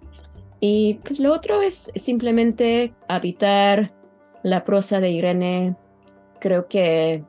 Y 0.60 0.96
pues 1.06 1.20
lo 1.20 1.34
otro 1.34 1.62
es 1.62 1.92
simplemente 1.96 2.94
habitar 3.08 3.94
la 4.44 4.66
prosa 4.66 5.00
de 5.00 5.12
Irene. 5.12 5.76
Creo 6.40 6.68
que 6.68 7.24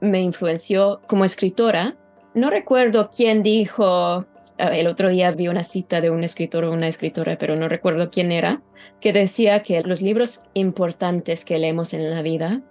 me 0.00 0.20
influenció 0.20 1.00
como 1.06 1.24
escritora. 1.24 1.96
No 2.34 2.50
recuerdo 2.50 3.10
quién 3.10 3.42
dijo, 3.42 4.26
el 4.58 4.86
otro 4.86 5.08
día 5.08 5.30
vi 5.32 5.48
una 5.48 5.64
cita 5.64 6.00
de 6.00 6.10
un 6.10 6.24
escritor 6.24 6.64
o 6.64 6.72
una 6.72 6.88
escritora, 6.88 7.38
pero 7.38 7.56
no 7.56 7.68
recuerdo 7.68 8.10
quién 8.10 8.30
era, 8.32 8.62
que 9.00 9.12
decía 9.12 9.62
que 9.62 9.80
los 9.82 10.02
libros 10.02 10.42
importantes 10.54 11.44
que 11.44 11.58
leemos 11.58 11.94
en 11.94 12.10
la 12.10 12.22
vida 12.22 12.62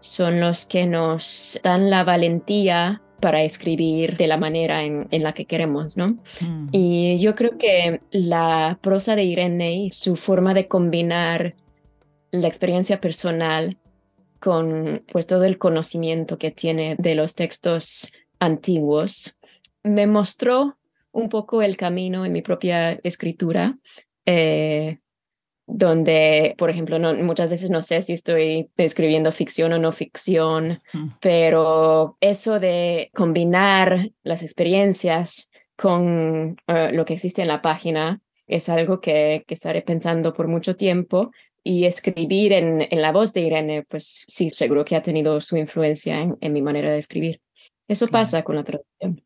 son 0.00 0.40
los 0.40 0.66
que 0.66 0.86
nos 0.86 1.60
dan 1.62 1.90
la 1.90 2.04
valentía 2.04 3.02
para 3.22 3.44
escribir 3.44 4.16
de 4.16 4.26
la 4.26 4.36
manera 4.36 4.82
en, 4.82 5.06
la 5.12 5.32
que 5.32 5.44
queremos, 5.44 5.96
¿no? 5.96 6.18
Mm. 6.40 6.70
Y 6.72 7.20
yo 7.20 7.36
creo 7.36 7.56
que 7.56 8.00
la 8.10 8.80
prosa 8.82 9.14
de 9.14 9.22
Irene 9.22 9.90
su 9.92 10.16
forma 10.16 10.54
de 10.54 10.66
combinar 10.66 11.54
la 12.32 12.48
experiencia 12.48 13.00
personal 13.00 13.78
con 14.40 15.04
pues 15.12 15.28
todo 15.28 15.44
el 15.44 15.56
conocimiento 15.56 16.36
que 16.36 16.50
tiene 16.50 16.96
de 16.98 17.14
los 17.14 17.36
textos 17.36 18.10
antiguos 18.40 19.36
me 19.84 20.08
mostró 20.08 20.76
un 21.12 21.28
poco 21.28 21.62
el 21.62 21.76
camino 21.76 22.26
en 22.26 22.32
mi 22.32 22.42
propia 22.42 22.98
escritura, 23.04 23.78
eh, 24.26 24.98
donde, 25.74 26.54
por 26.58 26.68
ejemplo, 26.68 26.98
no, 26.98 27.14
muchas 27.14 27.48
veces 27.48 27.70
no 27.70 27.80
sé 27.80 28.02
si 28.02 28.12
estoy 28.12 28.70
escribiendo 28.76 29.32
ficción 29.32 29.72
o 29.72 29.78
no 29.78 29.90
ficción, 29.90 30.80
mm. 30.92 31.08
pero 31.20 32.18
eso 32.20 32.60
de 32.60 33.10
combinar 33.14 34.10
las 34.22 34.42
experiencias 34.42 35.50
con 35.76 36.56
eh, 36.66 36.92
lo 36.92 37.04
que 37.04 37.14
existe 37.14 37.42
en 37.42 37.48
la 37.48 37.62
página 37.62 38.20
es 38.46 38.68
algo 38.68 39.00
que, 39.00 39.44
que 39.46 39.54
estaré 39.54 39.80
pensando 39.82 40.32
por 40.32 40.46
mucho 40.46 40.76
tiempo. 40.76 41.30
Y 41.64 41.84
escribir 41.84 42.52
en, 42.54 42.88
en, 42.90 43.00
la 43.00 43.12
voz 43.12 43.32
de 43.32 43.42
Irene, 43.42 43.84
pues 43.84 44.24
sí, 44.26 44.50
seguro 44.50 44.84
que 44.84 44.96
ha 44.96 45.02
tenido 45.02 45.40
su 45.40 45.56
influencia 45.56 46.20
en, 46.20 46.36
en 46.40 46.52
mi 46.52 46.60
manera 46.60 46.90
de 46.90 46.98
escribir. 46.98 47.40
Eso 47.86 48.08
pasa 48.08 48.42
con 48.42 48.56
la 48.56 48.64
traducción. 48.64 49.22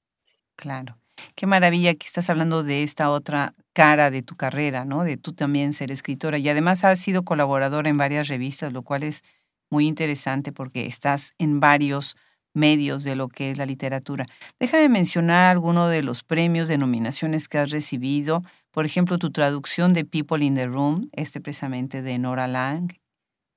Claro. 0.55 0.99
Qué 1.35 1.47
maravilla 1.47 1.95
que 1.95 2.07
estás 2.07 2.31
hablando 2.31 2.63
de 2.63 2.83
esta 2.83 3.11
otra 3.11 3.53
cara 3.73 4.11
de 4.11 4.23
tu 4.23 4.37
carrera, 4.37 4.85
¿no? 4.85 5.05
De 5.05 5.17
tú 5.17 5.33
también 5.33 5.73
ser 5.73 5.91
escritora. 5.91 6.39
Y 6.39 6.49
además 6.49 6.85
has 6.85 6.99
sido 6.99 7.25
colaboradora 7.25 7.89
en 7.89 7.97
varias 7.97 8.29
revistas, 8.29 8.73
lo 8.73 8.83
cual 8.83 9.03
es 9.03 9.23
muy 9.71 9.87
interesante 9.87 10.53
porque 10.53 10.87
estás 10.87 11.35
en 11.39 11.61
varios 11.61 12.17
medios 12.55 13.05
de 13.05 13.17
lo 13.17 13.29
que 13.29 13.51
es 13.51 13.59
la 13.59 13.67
literatura. 13.67 14.25
Déjame 14.59 14.89
mencionar 14.89 15.51
algunos 15.51 15.91
de 15.91 16.03
los 16.03 16.23
premios, 16.23 16.69
denominaciones 16.69 17.49
que 17.49 17.59
has 17.59 17.71
recibido. 17.71 18.43
Por 18.71 18.87
ejemplo, 18.87 19.19
tu 19.19 19.31
traducción 19.31 19.93
de 19.93 20.05
People 20.05 20.45
in 20.45 20.55
the 20.55 20.67
Room, 20.67 21.11
este 21.13 21.41
precisamente 21.41 22.01
de 22.01 22.19
Nora 22.19 22.49
Lang, 22.49 22.93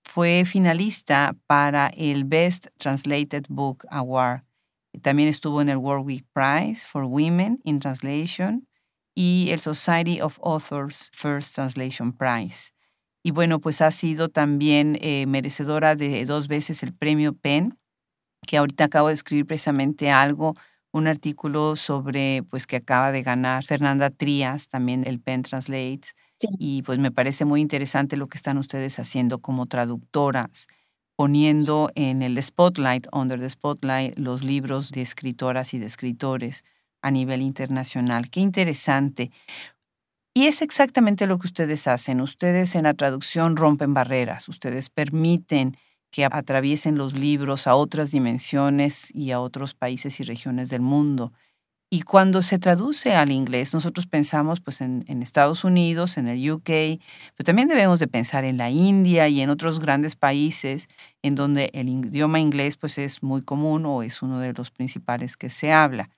fue 0.04 0.44
finalista 0.46 1.36
para 1.48 1.88
el 1.96 2.26
Best 2.26 2.68
Translated 2.78 3.46
Book 3.48 3.86
Award 3.90 4.49
también 5.02 5.30
estuvo 5.30 5.62
en 5.62 5.70
el 5.70 5.78
Warwick 5.78 6.26
Prize 6.34 6.86
for 6.86 7.06
Women 7.06 7.60
in 7.64 7.80
Translation 7.80 8.68
y 9.16 9.50
el 9.52 9.60
Society 9.60 10.22
of 10.22 10.40
Authors 10.44 11.10
First 11.14 11.56
Translation 11.56 12.14
Prize. 12.14 12.72
Y 13.24 13.32
bueno, 13.32 13.60
pues 13.60 13.82
ha 13.82 13.92
sido 13.92 14.30
también 14.30 14.98
eh, 15.02 15.26
merecedora 15.28 15.96
de 15.96 16.26
dos 16.26 16.48
veces 16.48 16.84
el 16.84 16.94
premio 16.94 17.34
PEN, 17.34 17.78
que 18.48 18.58
ahorita 18.58 18.86
acabo 18.86 19.10
de 19.10 19.14
escribir 19.16 19.46
precisamente 19.46 20.10
algo, 20.12 20.56
un 20.92 21.08
artículo 21.08 21.76
sobre, 21.76 22.44
pues 22.50 22.66
que 22.68 22.78
acaba 22.78 23.12
de 23.12 23.24
ganar 23.24 23.66
Fernanda 23.66 24.10
Trías, 24.10 24.70
también 24.70 25.06
el 25.06 25.20
PEN 25.22 25.44
Translates. 25.44 26.16
Y 26.58 26.84
pues 26.84 27.00
me 27.00 27.12
parece 27.12 27.46
muy 27.46 27.62
interesante 27.62 28.18
lo 28.18 28.28
que 28.28 28.38
están 28.38 28.58
ustedes 28.58 28.98
haciendo 29.00 29.40
como 29.40 29.66
traductoras 29.66 30.68
poniendo 31.20 31.92
en 31.96 32.22
el 32.22 32.42
spotlight, 32.42 33.06
under 33.12 33.38
the 33.38 33.50
spotlight, 33.50 34.18
los 34.18 34.42
libros 34.42 34.90
de 34.92 35.02
escritoras 35.02 35.74
y 35.74 35.78
de 35.78 35.86
escritores 35.86 36.64
a 37.02 37.12
nivel 37.12 37.42
internacional. 37.42 38.30
Qué 38.30 38.40
interesante. 38.40 39.30
Y 40.34 40.46
es 40.48 40.62
exactamente 40.62 41.28
lo 41.28 41.38
que 41.38 41.48
ustedes 41.48 41.90
hacen. 41.90 42.22
Ustedes 42.22 42.74
en 42.76 42.84
la 42.84 42.94
traducción 42.94 43.58
rompen 43.58 43.94
barreras, 43.94 44.48
ustedes 44.48 44.88
permiten 44.88 45.76
que 46.10 46.24
atraviesen 46.24 46.98
los 46.98 47.12
libros 47.12 47.68
a 47.68 47.76
otras 47.76 48.12
dimensiones 48.12 49.14
y 49.14 49.32
a 49.32 49.42
otros 49.42 49.74
países 49.74 50.22
y 50.22 50.24
regiones 50.24 50.70
del 50.70 50.82
mundo. 50.82 51.34
Y 51.92 52.04
cuando 52.04 52.44
se 52.44 52.60
traduce 52.60 53.16
al 53.16 53.32
inglés, 53.32 53.74
nosotros 53.74 54.06
pensamos 54.06 54.62
pues 54.62 54.80
en, 54.82 55.04
Estados 55.24 55.64
Unidos, 55.64 56.18
en 56.18 56.28
el 56.28 56.52
UK, 56.52 57.00
pero 57.36 57.46
también 57.46 57.68
debemos 57.68 58.00
de 58.00 58.08
pensar 58.08 58.44
en 58.44 58.58
la 58.58 58.70
India 58.70 59.28
y 59.28 59.42
en 59.42 59.50
otros 59.50 59.80
grandes 59.80 60.16
países 60.16 60.88
en 61.24 61.34
donde 61.34 61.72
el 61.74 61.90
idioma 61.90 62.40
inglés 62.40 62.78
pues 62.78 63.00
es 63.00 63.24
muy 63.24 63.42
común 63.42 63.88
o 63.88 64.04
es 64.04 64.22
uno 64.22 64.38
de 64.38 64.54
los 64.54 64.70
principales 64.70 65.36
que 65.36 65.50
se 65.50 65.72
habla. 65.72 66.12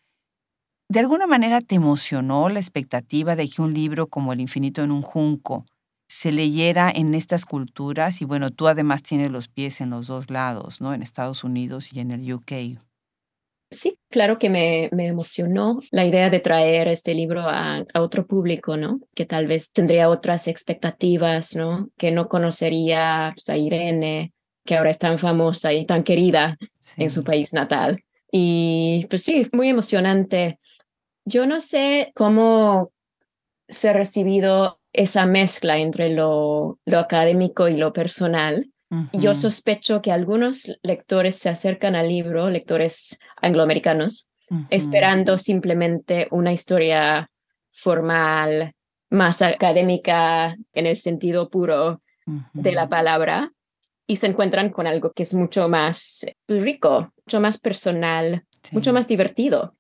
¿De 0.89 0.99
alguna 0.99 1.25
manera 1.25 1.61
te 1.61 1.75
emocionó 1.75 2.49
la 2.49 2.59
expectativa 2.59 3.37
de 3.37 3.47
que 3.47 3.61
un 3.61 3.73
libro 3.73 4.07
como 4.07 4.33
El 4.33 4.41
infinito 4.41 4.83
en 4.83 4.91
un 4.91 5.01
junco 5.01 5.63
se 6.09 6.33
leyera 6.33 6.91
en 6.93 7.15
estas 7.15 7.45
culturas? 7.45 8.21
Y 8.21 8.25
bueno, 8.25 8.51
tú 8.51 8.67
además 8.67 9.03
tienes 9.03 9.31
los 9.31 9.47
pies 9.47 9.79
en 9.79 9.91
los 9.91 10.07
dos 10.07 10.29
lados, 10.29 10.81
¿no? 10.81 10.93
En 10.93 11.01
Estados 11.01 11.45
Unidos 11.45 11.93
y 11.93 12.01
en 12.01 12.11
el 12.11 12.33
UK. 12.33 12.77
Sí, 13.71 13.97
claro 14.09 14.37
que 14.37 14.49
me, 14.49 14.89
me, 14.91 15.07
emocionó 15.07 15.79
la 15.91 16.05
idea 16.05 16.29
de 16.29 16.41
traer 16.41 16.89
este 16.89 17.13
libro 17.13 17.43
a, 17.45 17.85
otro 17.93 18.27
público, 18.27 18.75
¿no? 18.75 18.99
Que 19.15 19.25
tal 19.25 19.47
vez 19.47 19.71
tendría 19.71 20.09
otras 20.09 20.49
expectativas, 20.49 21.55
¿no? 21.55 21.89
Que 21.97 22.11
no 22.11 22.27
conocería 22.27 23.31
pues, 23.33 23.47
a 23.49 23.55
Irene, 23.55 24.33
que 24.65 24.75
ahora 24.75 24.89
es 24.89 24.99
tan 24.99 25.17
famosa 25.17 25.71
y 25.71 25.85
tan 25.85 26.03
querida 26.03 26.57
en 26.97 27.09
su 27.09 27.23
país 27.23 27.53
natal. 27.53 28.03
Y 28.29 29.07
pues 29.09 29.23
sí, 29.23 29.47
muy 29.53 29.69
emocionante. 29.69 30.57
Yo 31.23 31.45
no 31.45 31.61
sé 31.61 32.11
cómo 32.13 32.91
se 33.69 33.89
ha 33.89 33.93
recibido 33.93 34.81
esa 34.91 35.25
mezcla 35.25 35.77
entre 35.77 36.09
lo, 36.09 36.77
lo 36.85 36.99
académico 36.99 37.69
y 37.69 37.77
lo 37.77 37.93
personal, 37.93 38.70
yo 39.13 39.33
sospecho 39.33 40.01
que 40.01 40.11
algunos 40.11 40.77
lectores 40.83 41.37
se 41.37 41.49
acercan 41.49 41.95
al 41.95 42.09
libro, 42.09 42.49
lectores 42.49 43.19
angloamericanos, 43.41 44.29
esperando 44.69 45.37
simplemente 45.37 46.27
una 46.31 46.51
historia 46.51 47.29
formal, 47.71 48.73
más 49.09 49.41
académica 49.41 50.57
en 50.73 50.87
el 50.87 50.97
sentido 50.97 51.49
puro 51.49 52.01
de 52.53 52.71
la 52.71 52.89
palabra, 52.89 53.51
y 54.07 54.17
se 54.17 54.27
encuentran 54.27 54.69
con 54.69 54.87
algo 54.87 55.13
que 55.13 55.23
es 55.23 55.33
mucho 55.33 55.69
más 55.69 56.25
rico, 56.47 57.13
mucho 57.25 57.39
más 57.39 57.57
personal, 57.59 58.45
mucho 58.73 58.91
más 58.91 59.07
divertido, 59.07 59.75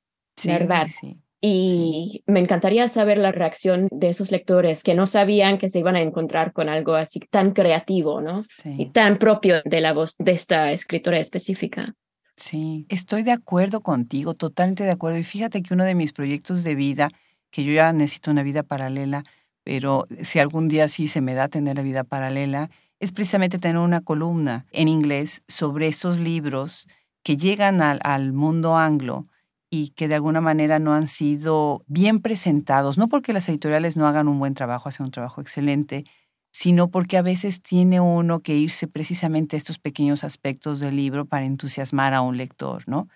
¿verdad? 0.45 0.87
Sí. 0.87 1.21
Y 1.43 2.23
me 2.27 2.39
encantaría 2.39 2.87
saber 2.87 3.17
la 3.17 3.31
reacción 3.31 3.87
de 3.91 4.09
esos 4.09 4.31
lectores 4.31 4.83
que 4.83 4.93
no 4.93 5.07
sabían 5.07 5.57
que 5.57 5.69
se 5.69 5.79
iban 5.79 5.95
a 5.95 6.01
encontrar 6.01 6.53
con 6.53 6.69
algo 6.69 6.93
así 6.93 7.19
tan 7.19 7.51
creativo, 7.51 8.21
¿no? 8.21 8.45
Y 8.63 8.91
tan 8.91 9.17
propio 9.17 9.63
de 9.65 9.81
la 9.81 9.91
voz 9.91 10.15
de 10.19 10.33
esta 10.33 10.71
escritora 10.71 11.17
específica. 11.17 11.95
Sí, 12.35 12.85
estoy 12.89 13.23
de 13.23 13.31
acuerdo 13.31 13.81
contigo, 13.81 14.35
totalmente 14.35 14.83
de 14.83 14.91
acuerdo. 14.91 15.17
Y 15.17 15.23
fíjate 15.23 15.63
que 15.63 15.73
uno 15.73 15.83
de 15.83 15.95
mis 15.95 16.13
proyectos 16.13 16.63
de 16.63 16.75
vida, 16.75 17.09
que 17.49 17.63
yo 17.63 17.73
ya 17.73 17.91
necesito 17.91 18.29
una 18.29 18.43
vida 18.43 18.61
paralela, 18.61 19.23
pero 19.63 20.05
si 20.21 20.37
algún 20.37 20.67
día 20.67 20.87
sí 20.87 21.07
se 21.07 21.21
me 21.21 21.33
da 21.33 21.47
tener 21.47 21.75
la 21.75 21.83
vida 21.83 22.03
paralela, 22.03 22.69
es 22.99 23.11
precisamente 23.11 23.57
tener 23.57 23.77
una 23.77 24.01
columna 24.01 24.67
en 24.71 24.87
inglés 24.87 25.41
sobre 25.47 25.87
esos 25.87 26.19
libros 26.19 26.87
que 27.23 27.35
llegan 27.35 27.81
al, 27.81 27.99
al 28.03 28.31
mundo 28.31 28.77
anglo 28.77 29.25
y 29.73 29.91
que 29.91 30.09
de 30.09 30.15
alguna 30.15 30.41
manera 30.41 30.79
no 30.79 30.93
han 30.93 31.07
sido 31.07 31.83
bien 31.87 32.21
presentados, 32.21 32.97
no 32.97 33.07
porque 33.07 33.31
las 33.31 33.47
editoriales 33.47 33.95
no 33.95 34.05
hagan 34.05 34.27
un 34.27 34.37
buen 34.37 34.53
trabajo, 34.53 34.89
hacen 34.89 35.05
un 35.05 35.11
trabajo 35.11 35.39
excelente, 35.39 36.03
sino 36.51 36.89
porque 36.89 37.17
a 37.17 37.21
veces 37.21 37.61
tiene 37.61 38.01
uno 38.01 38.41
que 38.41 38.53
irse 38.53 38.87
precisamente 38.87 39.55
a 39.55 39.57
estos 39.57 39.79
pequeños 39.79 40.25
aspectos 40.25 40.81
del 40.81 40.97
libro 40.97 41.25
para 41.25 41.45
entusiasmar 41.45 42.13
a 42.13 42.19
un 42.19 42.35
lector, 42.35 42.83
¿no? 42.85 43.07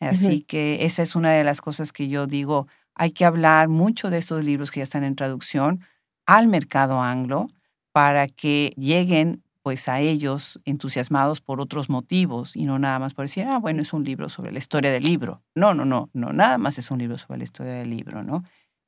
Así 0.00 0.42
que 0.42 0.84
esa 0.84 1.02
es 1.02 1.16
una 1.16 1.32
de 1.32 1.44
las 1.44 1.62
cosas 1.62 1.92
que 1.92 2.08
yo 2.08 2.26
digo, 2.26 2.68
hay 2.94 3.12
que 3.12 3.24
hablar 3.24 3.68
mucho 3.68 4.10
de 4.10 4.18
estos 4.18 4.44
libros 4.44 4.70
que 4.70 4.80
ya 4.80 4.84
están 4.84 5.04
en 5.04 5.16
traducción 5.16 5.80
al 6.26 6.46
mercado 6.46 7.00
anglo 7.00 7.48
para 7.92 8.28
que 8.28 8.74
lleguen 8.76 9.42
pues 9.62 9.88
a 9.88 10.00
ellos 10.00 10.60
entusiasmados 10.64 11.40
por 11.40 11.60
otros 11.60 11.88
motivos 11.88 12.56
y 12.56 12.64
no 12.64 12.78
nada 12.78 12.98
más 12.98 13.14
por 13.14 13.24
decir, 13.24 13.46
ah, 13.46 13.58
bueno, 13.58 13.82
es 13.82 13.92
un 13.92 14.04
libro 14.04 14.28
sobre 14.28 14.52
la 14.52 14.58
historia 14.58 14.90
del 14.90 15.04
libro. 15.04 15.42
No, 15.54 15.74
no, 15.74 15.84
no, 15.84 16.10
no, 16.12 16.32
nada 16.32 16.58
más 16.58 16.78
es 16.78 16.90
un 16.90 16.98
libro 16.98 17.16
sobre 17.16 17.38
la 17.38 17.44
historia 17.44 17.72
del 17.72 17.90
libro, 17.90 18.22
¿no? 18.22 18.42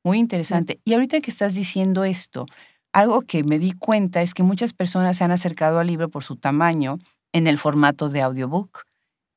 Muy 0.04 0.18
interesante. 0.18 0.80
Y 0.84 0.94
ahorita 0.94 1.20
que 1.20 1.30
estás 1.30 1.54
diciendo 1.54 2.04
esto, 2.04 2.46
algo 2.92 3.22
que 3.22 3.42
me 3.44 3.58
di 3.58 3.72
cuenta 3.72 4.22
es 4.22 4.34
que 4.34 4.42
muchas 4.42 4.72
personas 4.72 5.16
se 5.16 5.24
han 5.24 5.30
acercado 5.30 5.78
al 5.78 5.86
libro 5.86 6.08
por 6.08 6.24
su 6.24 6.36
tamaño 6.36 6.98
en 7.32 7.46
el 7.46 7.58
formato 7.58 8.08
de 8.08 8.22
audiobook. 8.22 8.82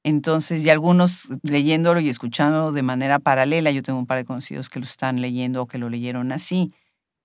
Entonces, 0.04 0.64
y 0.64 0.70
algunos 0.70 1.28
leyéndolo 1.44 2.00
y 2.00 2.10
escuchándolo 2.10 2.72
de 2.72 2.84
manera 2.84 3.20
paralela, 3.20 3.72
yo 3.72 3.84
tengo 3.84 4.00
un 4.00 4.06
par 4.06 4.18
de 4.18 4.26
conocidos 4.26 4.70
que 4.70 4.80
lo 4.80 4.86
están 4.86 5.22
leyendo 5.22 5.62
o 5.62 5.68
que 5.68 5.78
lo 5.78 5.90
leyeron 5.90 6.32
así. 6.32 6.72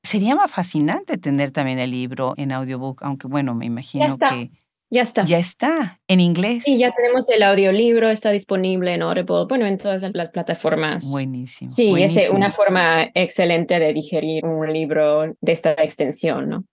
Sería 0.02 0.34
más 0.34 0.50
fascinante 0.50 1.16
tener 1.16 1.52
también 1.52 1.78
el 1.78 1.90
libro 1.90 2.34
en 2.36 2.52
audiobook, 2.52 3.02
aunque 3.02 3.28
bueno, 3.28 3.54
me 3.54 3.66
imagino 3.66 4.04
que 4.18 4.50
ya 4.92 5.00
está. 5.00 5.24
Ya 5.24 5.38
está, 5.38 6.00
en 6.06 6.20
inglés. 6.20 6.64
Sí, 6.64 6.76
ya 6.76 6.92
tenemos 6.92 7.26
el 7.30 7.42
audiolibro, 7.42 8.10
está 8.10 8.30
disponible 8.30 8.92
en 8.92 9.00
Audible, 9.00 9.46
bueno, 9.48 9.64
en 9.64 9.78
todas 9.78 10.02
las 10.12 10.28
plataformas. 10.28 11.10
Buenísimo. 11.10 11.70
Sí, 11.70 11.94
es 12.02 12.28
una 12.28 12.52
forma 12.52 13.08
excelente 13.14 13.78
de 13.78 13.94
digerir 13.94 14.44
un 14.44 14.70
libro 14.70 15.34
de 15.40 15.52
esta 15.52 15.72
extensión, 15.72 16.50
¿no? 16.50 16.64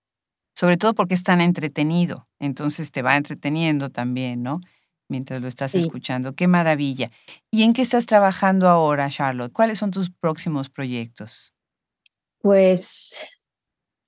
Sobre 0.54 0.76
todo 0.76 0.94
porque 0.94 1.14
es 1.14 1.24
tan 1.24 1.40
entretenido, 1.40 2.28
entonces 2.40 2.92
te 2.92 3.02
va 3.02 3.16
entreteniendo 3.16 3.90
también, 3.90 4.44
¿no? 4.44 4.60
Mientras 5.08 5.40
lo 5.40 5.48
estás 5.48 5.74
escuchando. 5.74 6.36
Qué 6.36 6.48
maravilla. 6.48 7.10
¿Y 7.50 7.64
en 7.64 7.72
qué 7.72 7.84
estás 7.84 8.06
trabajando 8.06 8.68
ahora, 8.68 9.10
Charlotte? 9.10 9.54
¿Cuáles 9.54 9.78
son 9.78 9.92
tus 9.92 10.12
próximos 10.12 10.70
proyectos? 10.70 11.54
Pues 12.42 13.26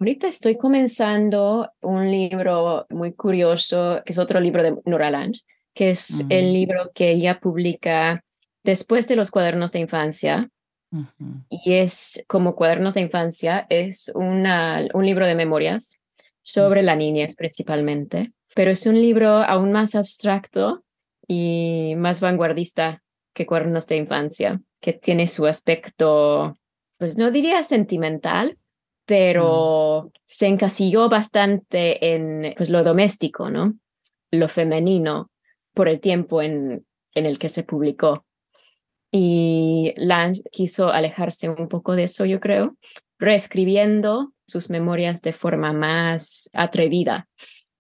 Ahorita 0.02 0.28
estoy 0.28 0.58
comenzando 0.58 1.74
un 1.80 2.10
libro 2.10 2.88
muy 2.90 3.14
curioso, 3.14 4.02
que 4.04 4.14
es 4.14 4.18
otro 4.18 4.40
libro 4.40 4.64
de 4.64 4.76
Nora 4.84 5.12
Lange, 5.12 5.42
que 5.76 5.92
es 5.92 6.26
el 6.30 6.50
mm. 6.50 6.54
libro 6.54 6.92
que 6.96 7.12
ella 7.12 7.40
publica 7.40 8.24
después 8.64 9.08
de 9.08 9.16
los 9.16 9.30
cuadernos 9.30 9.72
de 9.74 9.80
infancia. 9.80 10.50
Y 11.52 11.74
es 11.74 12.24
como 12.26 12.56
cuadernos 12.56 12.96
de 12.96 13.02
infancia, 13.02 13.68
es 13.70 14.12
una, 14.16 14.88
un 14.96 15.06
libro 15.06 15.28
de 15.28 15.36
memorias 15.36 16.02
sobre 16.42 16.82
la 16.82 16.96
niñez 16.96 17.36
principalmente, 17.36 18.32
pero 18.56 18.72
es 18.72 18.88
un 18.88 18.96
libro 18.96 19.38
aún 19.38 19.72
más 19.72 19.94
abstracto 19.94 20.84
y 21.28 21.94
más 21.96 22.22
vanguardista 22.22 23.04
que 23.36 23.46
cuadernos 23.46 23.86
de 23.86 23.98
infancia, 23.98 24.62
que 24.80 24.94
tiene 24.94 25.28
su 25.28 25.46
aspecto, 25.46 26.58
pues 27.02 27.18
no 27.18 27.32
diría 27.32 27.64
sentimental, 27.64 28.60
pero 29.08 30.04
mm. 30.04 30.20
se 30.24 30.46
encasilló 30.46 31.10
bastante 31.10 32.14
en 32.14 32.54
pues, 32.56 32.70
lo 32.70 32.84
doméstico, 32.84 33.50
¿no? 33.50 33.74
Lo 34.30 34.48
femenino 34.48 35.32
por 35.74 35.90
el 35.90 36.00
tiempo 36.00 36.44
en, 36.44 36.86
en 37.16 37.26
el 37.26 37.40
que 37.40 37.50
se 37.50 37.64
publicó. 37.64 38.28
Y 39.12 39.96
Lange 39.98 40.44
quiso 40.52 40.90
alejarse 40.90 41.50
un 41.50 41.68
poco 41.70 41.96
de 41.96 42.04
eso, 42.04 42.26
yo 42.26 42.40
creo, 42.40 42.78
reescribiendo 43.18 44.34
sus 44.46 44.70
memorias 44.70 45.24
de 45.24 45.34
forma 45.34 45.74
más 45.74 46.52
atrevida. 46.54 47.28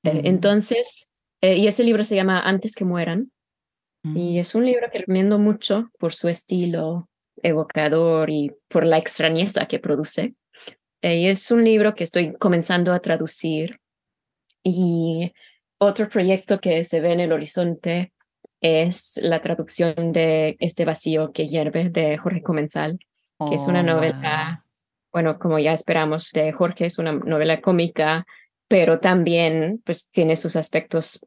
Eh, 0.01 0.15
mm. 0.15 0.25
entonces, 0.25 1.11
eh, 1.41 1.57
y 1.57 1.67
ese 1.67 1.83
libro 1.83 2.03
se 2.03 2.15
llama 2.15 2.39
Antes 2.39 2.73
que 2.73 2.85
mueran, 2.85 3.31
y 4.03 4.33
mm. 4.33 4.39
es 4.39 4.55
un 4.55 4.65
libro 4.65 4.89
que 4.91 4.97
recomiendo 4.97 5.37
mucho 5.37 5.91
por 5.99 6.11
su 6.11 6.27
estilo 6.27 7.07
evocador 7.43 8.29
y 8.29 8.51
por 8.67 8.85
la 8.85 8.97
extrañeza 8.97 9.67
que 9.67 9.79
produce. 9.79 10.35
Eh, 11.01 11.17
y 11.17 11.27
es 11.27 11.49
un 11.51 11.63
libro 11.63 11.95
que 11.95 12.03
estoy 12.03 12.33
comenzando 12.33 12.93
a 12.93 12.99
traducir. 12.99 13.79
Y 14.63 15.33
otro 15.79 16.07
proyecto 16.09 16.59
que 16.59 16.83
se 16.83 17.01
ve 17.01 17.13
en 17.13 17.19
el 17.19 17.31
horizonte 17.31 18.13
es 18.61 19.19
la 19.23 19.41
traducción 19.41 20.11
de 20.11 20.55
Este 20.59 20.85
vacío 20.85 21.31
que 21.31 21.47
hierve 21.47 21.89
de 21.89 22.17
Jorge 22.17 22.43
Comensal, 22.43 22.99
que 23.49 23.55
es 23.55 23.65
una 23.65 23.79
oh, 23.79 23.83
novela, 23.83 24.65
bueno, 25.11 25.39
como 25.39 25.57
ya 25.57 25.73
esperamos, 25.73 26.29
de 26.31 26.51
Jorge, 26.51 26.85
es 26.85 26.99
una 26.99 27.13
novela 27.13 27.59
cómica, 27.59 28.27
pero 28.67 28.99
también 28.99 29.81
pues 29.83 30.11
tiene 30.11 30.35
sus 30.35 30.55
aspectos 30.55 31.25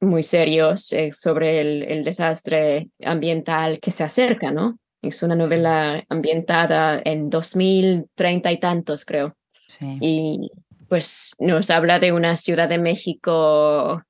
muy 0.00 0.22
serios 0.22 0.92
eh, 0.92 1.10
sobre 1.10 1.60
el, 1.60 1.82
el 1.82 2.04
desastre 2.04 2.88
ambiental 3.04 3.80
que 3.80 3.90
se 3.90 4.04
acerca, 4.04 4.52
¿no? 4.52 4.78
Es 5.08 5.22
una 5.22 5.34
novela 5.34 6.04
ambientada 6.08 7.00
en 7.04 7.30
2030 7.30 8.52
y 8.52 8.58
tantos, 8.58 9.04
creo. 9.04 9.36
Sí. 9.52 9.98
Y 10.00 10.50
pues 10.88 11.34
nos 11.38 11.70
habla 11.70 11.98
de 11.98 12.12
una 12.12 12.36
ciudad 12.36 12.68
de 12.68 12.78
México 12.78 14.02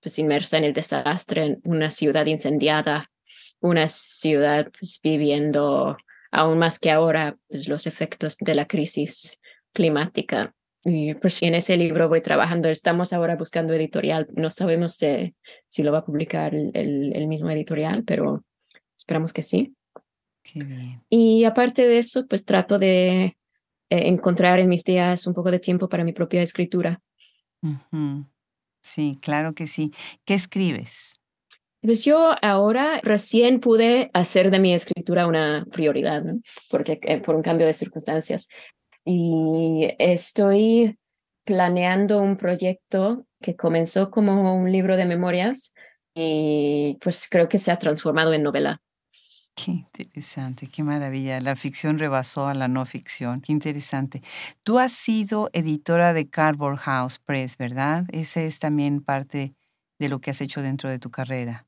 pues 0.00 0.18
inmersa 0.18 0.58
en 0.58 0.64
el 0.64 0.72
desastre, 0.72 1.58
una 1.62 1.90
ciudad 1.90 2.26
incendiada, 2.26 3.10
una 3.60 3.88
ciudad 3.88 4.70
pues, 4.78 4.98
viviendo 5.02 5.96
aún 6.32 6.58
más 6.58 6.78
que 6.78 6.90
ahora 6.90 7.36
pues, 7.48 7.68
los 7.68 7.86
efectos 7.86 8.36
de 8.38 8.54
la 8.54 8.66
crisis 8.66 9.38
climática. 9.72 10.54
Y 10.84 11.14
pues 11.14 11.40
en 11.42 11.54
ese 11.54 11.76
libro 11.76 12.08
voy 12.08 12.20
trabajando. 12.20 12.68
Estamos 12.68 13.12
ahora 13.12 13.36
buscando 13.36 13.72
editorial. 13.72 14.26
No 14.34 14.50
sabemos 14.50 14.94
si, 14.94 15.36
si 15.68 15.84
lo 15.84 15.92
va 15.92 15.98
a 15.98 16.04
publicar 16.04 16.54
el, 16.54 17.12
el 17.14 17.28
mismo 17.28 17.50
editorial, 17.50 18.02
pero 18.04 18.44
esperamos 18.96 19.32
que 19.32 19.42
sí. 19.42 19.76
Y 21.08 21.44
aparte 21.44 21.86
de 21.86 21.98
eso, 21.98 22.26
pues 22.26 22.44
trato 22.44 22.78
de 22.78 23.24
eh, 23.24 23.36
encontrar 23.90 24.58
en 24.58 24.68
mis 24.68 24.84
días 24.84 25.26
un 25.26 25.34
poco 25.34 25.50
de 25.50 25.58
tiempo 25.58 25.88
para 25.88 26.04
mi 26.04 26.12
propia 26.12 26.42
escritura. 26.42 27.00
Sí, 28.82 29.18
claro 29.22 29.54
que 29.54 29.66
sí. 29.66 29.92
¿Qué 30.24 30.34
escribes? 30.34 31.20
Pues 31.80 32.04
yo 32.04 32.34
ahora 32.42 33.00
recién 33.02 33.58
pude 33.58 34.10
hacer 34.14 34.50
de 34.50 34.60
mi 34.60 34.72
escritura 34.72 35.26
una 35.26 35.66
prioridad, 35.70 36.22
porque 36.70 37.00
eh, 37.02 37.20
por 37.20 37.34
un 37.34 37.42
cambio 37.42 37.66
de 37.66 37.72
circunstancias. 37.72 38.48
Y 39.04 39.88
estoy 39.98 40.96
planeando 41.44 42.22
un 42.22 42.36
proyecto 42.36 43.26
que 43.40 43.56
comenzó 43.56 44.10
como 44.10 44.56
un 44.56 44.70
libro 44.70 44.96
de 44.96 45.06
memorias 45.06 45.74
y 46.14 46.98
pues 47.00 47.28
creo 47.28 47.48
que 47.48 47.58
se 47.58 47.72
ha 47.72 47.78
transformado 47.78 48.32
en 48.32 48.44
novela. 48.44 48.80
Qué 49.54 49.70
interesante, 49.70 50.66
qué 50.66 50.82
maravilla. 50.82 51.40
La 51.40 51.56
ficción 51.56 51.98
rebasó 51.98 52.46
a 52.46 52.54
la 52.54 52.68
no 52.68 52.84
ficción. 52.86 53.40
Qué 53.40 53.52
interesante. 53.52 54.22
Tú 54.62 54.78
has 54.78 54.92
sido 54.92 55.50
editora 55.52 56.12
de 56.14 56.28
Cardboard 56.28 56.78
House 56.78 57.18
Press, 57.18 57.56
¿verdad? 57.58 58.04
Ese 58.12 58.46
es 58.46 58.58
también 58.58 59.02
parte 59.02 59.52
de 59.98 60.08
lo 60.08 60.20
que 60.20 60.30
has 60.30 60.40
hecho 60.40 60.62
dentro 60.62 60.88
de 60.90 60.98
tu 60.98 61.10
carrera. 61.10 61.66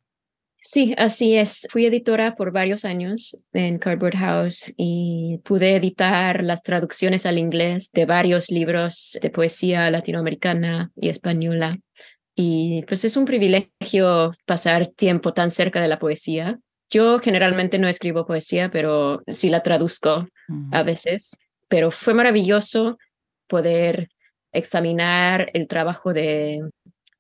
Sí, 0.61 0.94
así 0.97 1.37
es. 1.37 1.68
Fui 1.70 1.85
editora 1.85 2.35
por 2.37 2.51
varios 2.51 2.87
años 2.87 3.37
en 3.53 3.79
Cardboard 3.79 4.16
House 4.16 4.73
y 4.79 5.40
pude 5.44 5.77
editar 5.77 6.42
las 6.42 6.62
traducciones 6.62 7.27
al 7.27 7.38
inglés 7.38 7.90
de 7.92 8.07
varios 8.07 8.51
libros 8.51 9.18
de 9.20 9.29
poesía 9.29 9.90
latinoamericana 9.90 10.90
y 10.97 11.11
española. 11.11 11.79
Y 12.35 12.83
pues 12.88 13.05
es 13.05 13.18
un 13.18 13.27
privilegio 13.27 14.33
pasar 14.47 14.87
tiempo 14.87 15.35
tan 15.35 15.51
cerca 15.51 15.83
de 15.83 15.88
la 15.88 15.99
poesía 15.99 16.59
yo 16.94 17.18
generalmente 17.18 17.78
no 17.78 17.88
escribo 17.88 18.24
poesía, 18.24 18.70
pero 18.70 19.22
sí 19.26 19.50
la 19.50 19.62
traduzco 19.62 20.28
a 20.70 20.83
veces. 20.85 21.37
Pero 21.68 21.90
fue 21.90 22.14
maravilloso 22.14 22.98
poder 23.48 24.09
examinar 24.52 25.50
el 25.54 25.66
trabajo 25.66 26.12
de, 26.12 26.61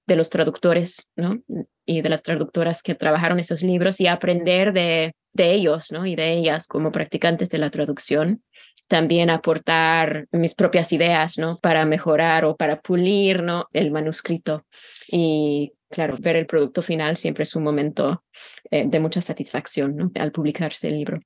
de 0.06 0.16
los 0.16 0.30
traductores, 0.30 1.08
¿no? 1.16 1.42
Y 1.84 2.02
de 2.02 2.08
las 2.08 2.22
traductoras 2.22 2.82
que 2.82 2.94
trabajaron 2.94 3.40
esos 3.40 3.62
libros 3.62 4.00
y 4.00 4.06
aprender 4.06 4.72
de, 4.72 5.14
de 5.32 5.52
ellos, 5.52 5.90
¿no? 5.90 6.06
Y 6.06 6.14
de 6.14 6.32
ellas 6.32 6.68
como 6.68 6.92
practicantes 6.92 7.50
de 7.50 7.58
la 7.58 7.70
traducción. 7.70 8.42
También 8.86 9.28
aportar 9.30 10.26
mis 10.30 10.54
propias 10.54 10.92
ideas, 10.92 11.38
¿no? 11.38 11.56
Para 11.60 11.84
mejorar 11.84 12.44
o 12.44 12.54
para 12.54 12.80
pulir, 12.80 13.42
¿no? 13.42 13.66
El 13.72 13.90
manuscrito. 13.90 14.64
Y 15.10 15.72
claro, 15.94 16.16
ver 16.18 16.34
el 16.34 16.46
producto 16.46 16.82
final 16.82 17.16
siempre 17.16 17.44
es 17.44 17.54
un 17.54 17.62
momento 17.62 18.24
eh, 18.70 18.84
de 18.84 18.98
mucha 18.98 19.22
satisfacción 19.22 19.96
¿no? 19.96 20.10
al 20.16 20.32
publicarse 20.32 20.88
el 20.88 20.94
libro. 20.94 21.20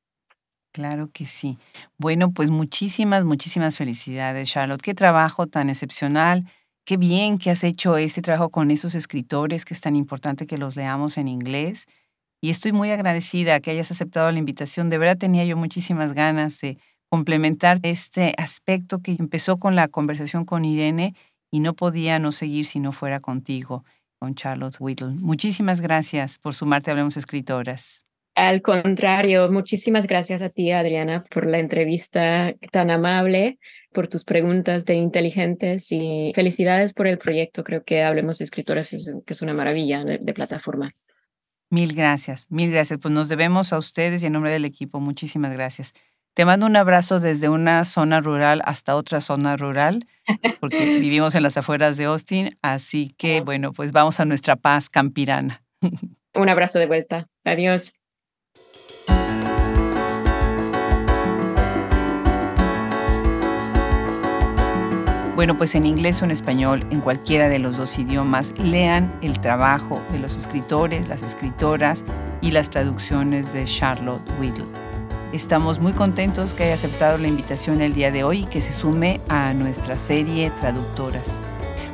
Claro 0.73 1.09
que 1.11 1.25
sí. 1.25 1.57
Bueno, 1.97 2.33
pues 2.33 2.51
muchísimas, 2.51 3.25
muchísimas 3.25 3.77
felicidades, 3.77 4.51
Charlotte. 4.51 4.83
Qué 4.83 4.95
trabajo 4.95 5.47
tan 5.47 5.71
excepcional. 5.71 6.45
Qué 6.85 6.99
bien 6.99 7.39
que 7.39 7.51
has 7.51 7.65
hecho 7.65 7.97
este 7.97 8.21
trabajo 8.21 8.51
con 8.51 8.71
esos 8.71 8.95
escritores, 8.95 9.65
que 9.65 9.73
es 9.73 9.81
tan 9.81 9.97
importante 9.97 10.47
que 10.47 10.59
los 10.59 10.77
leamos 10.77 11.17
en 11.17 11.29
inglés. 11.29 11.87
Y 12.43 12.51
estoy 12.51 12.73
muy 12.73 12.91
agradecida 12.91 13.61
que 13.61 13.71
hayas 13.71 13.91
aceptado 13.91 14.31
la 14.31 14.39
invitación. 14.39 14.91
De 14.91 14.99
verdad 14.99 15.17
tenía 15.17 15.45
yo 15.47 15.57
muchísimas 15.57 16.13
ganas 16.13 16.61
de 16.61 16.77
complementar 17.09 17.79
este 17.83 18.35
aspecto 18.37 18.99
que 19.01 19.17
empezó 19.19 19.57
con 19.57 19.75
la 19.75 19.89
conversación 19.89 20.45
con 20.45 20.67
Irene 20.67 21.15
y 21.51 21.61
no 21.61 21.73
podía 21.73 22.19
no 22.19 22.33
seguir 22.33 22.67
si 22.67 22.81
no 22.81 22.93
fuera 22.93 23.19
contigo 23.21 23.85
con 24.19 24.35
Charlotte 24.35 24.77
Whittle. 24.79 25.15
Muchísimas 25.15 25.81
gracias 25.81 26.39
por 26.39 26.55
sumarte 26.55 26.91
a 26.91 26.93
Hablemos 26.93 27.17
Escritoras. 27.17 28.05
Al 28.35 28.63
contrario, 28.63 29.51
muchísimas 29.51 30.07
gracias 30.07 30.43
a 30.43 30.49
ti, 30.49 30.71
Adriana, 30.71 31.25
por 31.29 31.45
la 31.45 31.59
entrevista 31.59 32.55
tan 32.71 32.91
amable, 32.91 33.59
por 33.93 34.07
tus 34.07 34.25
preguntas 34.25 34.85
de 34.85 34.95
inteligentes 34.95 35.91
y 35.91 36.31
felicidades 36.37 36.95
por 36.95 37.09
el 37.09 37.19
proyecto. 37.19 37.65
Creo 37.65 37.83
que 37.83 38.05
Hablemos 38.05 38.41
Escritoras 38.41 38.93
es, 38.93 39.13
que 39.27 39.33
es 39.33 39.43
una 39.43 39.55
maravilla 39.55 40.05
de, 40.05 40.19
de 40.19 40.35
plataforma. 40.35 40.93
Mil 41.71 41.95
gracias, 41.95 42.47
mil 42.49 42.71
gracias. 42.71 43.01
Pues 43.03 43.13
nos 43.13 43.29
debemos 43.29 43.73
a 43.73 43.79
ustedes 43.79 44.23
y 44.23 44.27
en 44.27 44.35
nombre 44.35 44.53
del 44.53 44.65
equipo, 44.65 45.01
muchísimas 45.01 45.53
gracias. 45.53 45.93
Te 46.39 46.45
mando 46.45 46.67
un 46.67 46.77
abrazo 46.77 47.19
desde 47.19 47.49
una 47.49 47.85
zona 47.85 48.21
rural 48.21 48.63
hasta 48.65 48.95
otra 48.95 49.21
zona 49.21 49.57
rural, 49.57 50.07
porque 50.61 50.85
vivimos 51.01 51.35
en 51.35 51.43
las 51.43 51.57
afueras 51.57 51.97
de 51.97 52.05
Austin, 52.05 52.57
así 52.63 53.13
que 53.19 53.41
bueno, 53.41 53.73
pues 53.73 53.91
vamos 53.91 54.21
a 54.21 54.25
nuestra 54.25 54.55
paz 54.55 54.89
campirana. 54.89 55.65
Un 56.37 56.49
abrazo 56.49 56.79
de 56.79 56.87
vuelta. 56.87 57.27
Adiós. 57.45 57.95
Bueno, 65.35 65.57
pues 65.57 65.75
en 65.75 65.87
inglés 65.87 66.23
o 66.23 66.25
en 66.25 66.31
español, 66.31 66.87
en 66.91 67.01
cualquiera 67.01 67.49
de 67.49 67.59
los 67.59 67.77
dos 67.77 67.99
idiomas, 67.99 68.57
lean 68.61 69.13
el 69.23 69.41
trabajo 69.41 70.07
de 70.13 70.21
los 70.21 70.37
escritores, 70.37 71.09
las 71.09 71.25
escritoras 71.25 72.05
y 72.41 72.53
las 72.53 72.71
traducciones 72.71 73.53
de 73.53 73.65
Charlotte 73.65 74.23
Whittle. 74.39 74.88
Estamos 75.33 75.79
muy 75.79 75.93
contentos 75.93 76.55
que 76.55 76.65
haya 76.65 76.75
aceptado 76.75 77.19
la 77.19 77.29
invitación 77.29 77.83
el 77.83 77.93
día 77.93 78.11
de 78.11 78.25
hoy 78.25 78.41
y 78.41 78.47
que 78.47 78.63
se 78.63 78.73
sume 78.73 79.21
a 79.29 79.53
nuestra 79.53 79.99
serie 79.99 80.51
Traductoras. 80.51 81.43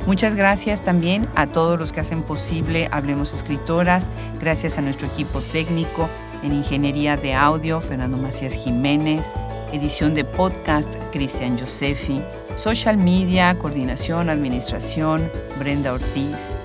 Muchas 0.07 0.35
gracias 0.35 0.83
también 0.83 1.27
a 1.35 1.45
todos 1.45 1.77
los 1.77 1.91
que 1.91 1.99
hacen 1.99 2.23
posible 2.23 2.87
Hablemos 2.93 3.33
Escritoras, 3.33 4.09
gracias 4.39 4.77
a 4.77 4.81
nuestro 4.81 5.07
equipo 5.07 5.41
técnico 5.41 6.09
en 6.43 6.53
Ingeniería 6.53 7.17
de 7.17 7.33
Audio, 7.33 7.81
Fernando 7.81 8.15
Macías 8.15 8.53
Jiménez, 8.53 9.33
edición 9.73 10.13
de 10.13 10.23
podcast, 10.23 10.95
Cristian 11.11 11.59
Josefi, 11.59 12.21
social 12.55 12.97
media, 12.97 13.59
coordinación, 13.59 14.29
administración, 14.29 15.29
Brenda 15.59 15.91
Ortiz, 15.91 16.55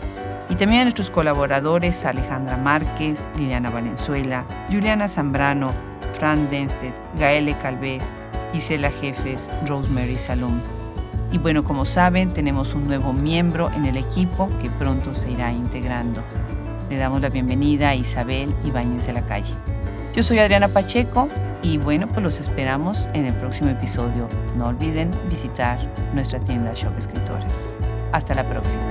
y 0.48 0.54
también 0.54 0.82
a 0.82 0.84
nuestros 0.84 1.10
colaboradores 1.10 2.04
Alejandra 2.04 2.56
Márquez, 2.56 3.28
Liliana 3.36 3.70
Valenzuela, 3.70 4.44
Juliana 4.70 5.08
Zambrano, 5.08 5.89
Fran 6.20 6.50
Denstedt, 6.50 6.94
Gaele 7.18 7.54
Calvez, 7.62 8.12
Gisela 8.52 8.90
Jefes, 8.90 9.50
Rosemary 9.66 10.18
Salom. 10.18 10.60
Y 11.32 11.38
bueno, 11.38 11.64
como 11.64 11.86
saben, 11.86 12.28
tenemos 12.28 12.74
un 12.74 12.86
nuevo 12.86 13.14
miembro 13.14 13.70
en 13.72 13.86
el 13.86 13.96
equipo 13.96 14.50
que 14.60 14.68
pronto 14.68 15.14
se 15.14 15.30
irá 15.30 15.50
integrando. 15.50 16.22
Le 16.90 16.98
damos 16.98 17.22
la 17.22 17.30
bienvenida 17.30 17.88
a 17.88 17.94
Isabel 17.94 18.54
Ibáñez 18.64 19.06
de 19.06 19.14
la 19.14 19.24
Calle. 19.24 19.54
Yo 20.14 20.22
soy 20.22 20.40
Adriana 20.40 20.68
Pacheco 20.68 21.30
y 21.62 21.78
bueno, 21.78 22.06
pues 22.06 22.22
los 22.22 22.38
esperamos 22.38 23.08
en 23.14 23.24
el 23.24 23.32
próximo 23.32 23.70
episodio. 23.70 24.28
No 24.58 24.66
olviden 24.66 25.10
visitar 25.30 25.78
nuestra 26.12 26.38
tienda 26.38 26.74
Shop 26.74 26.92
Escritores. 26.98 27.76
Hasta 28.12 28.34
la 28.34 28.46
próxima. 28.46 28.82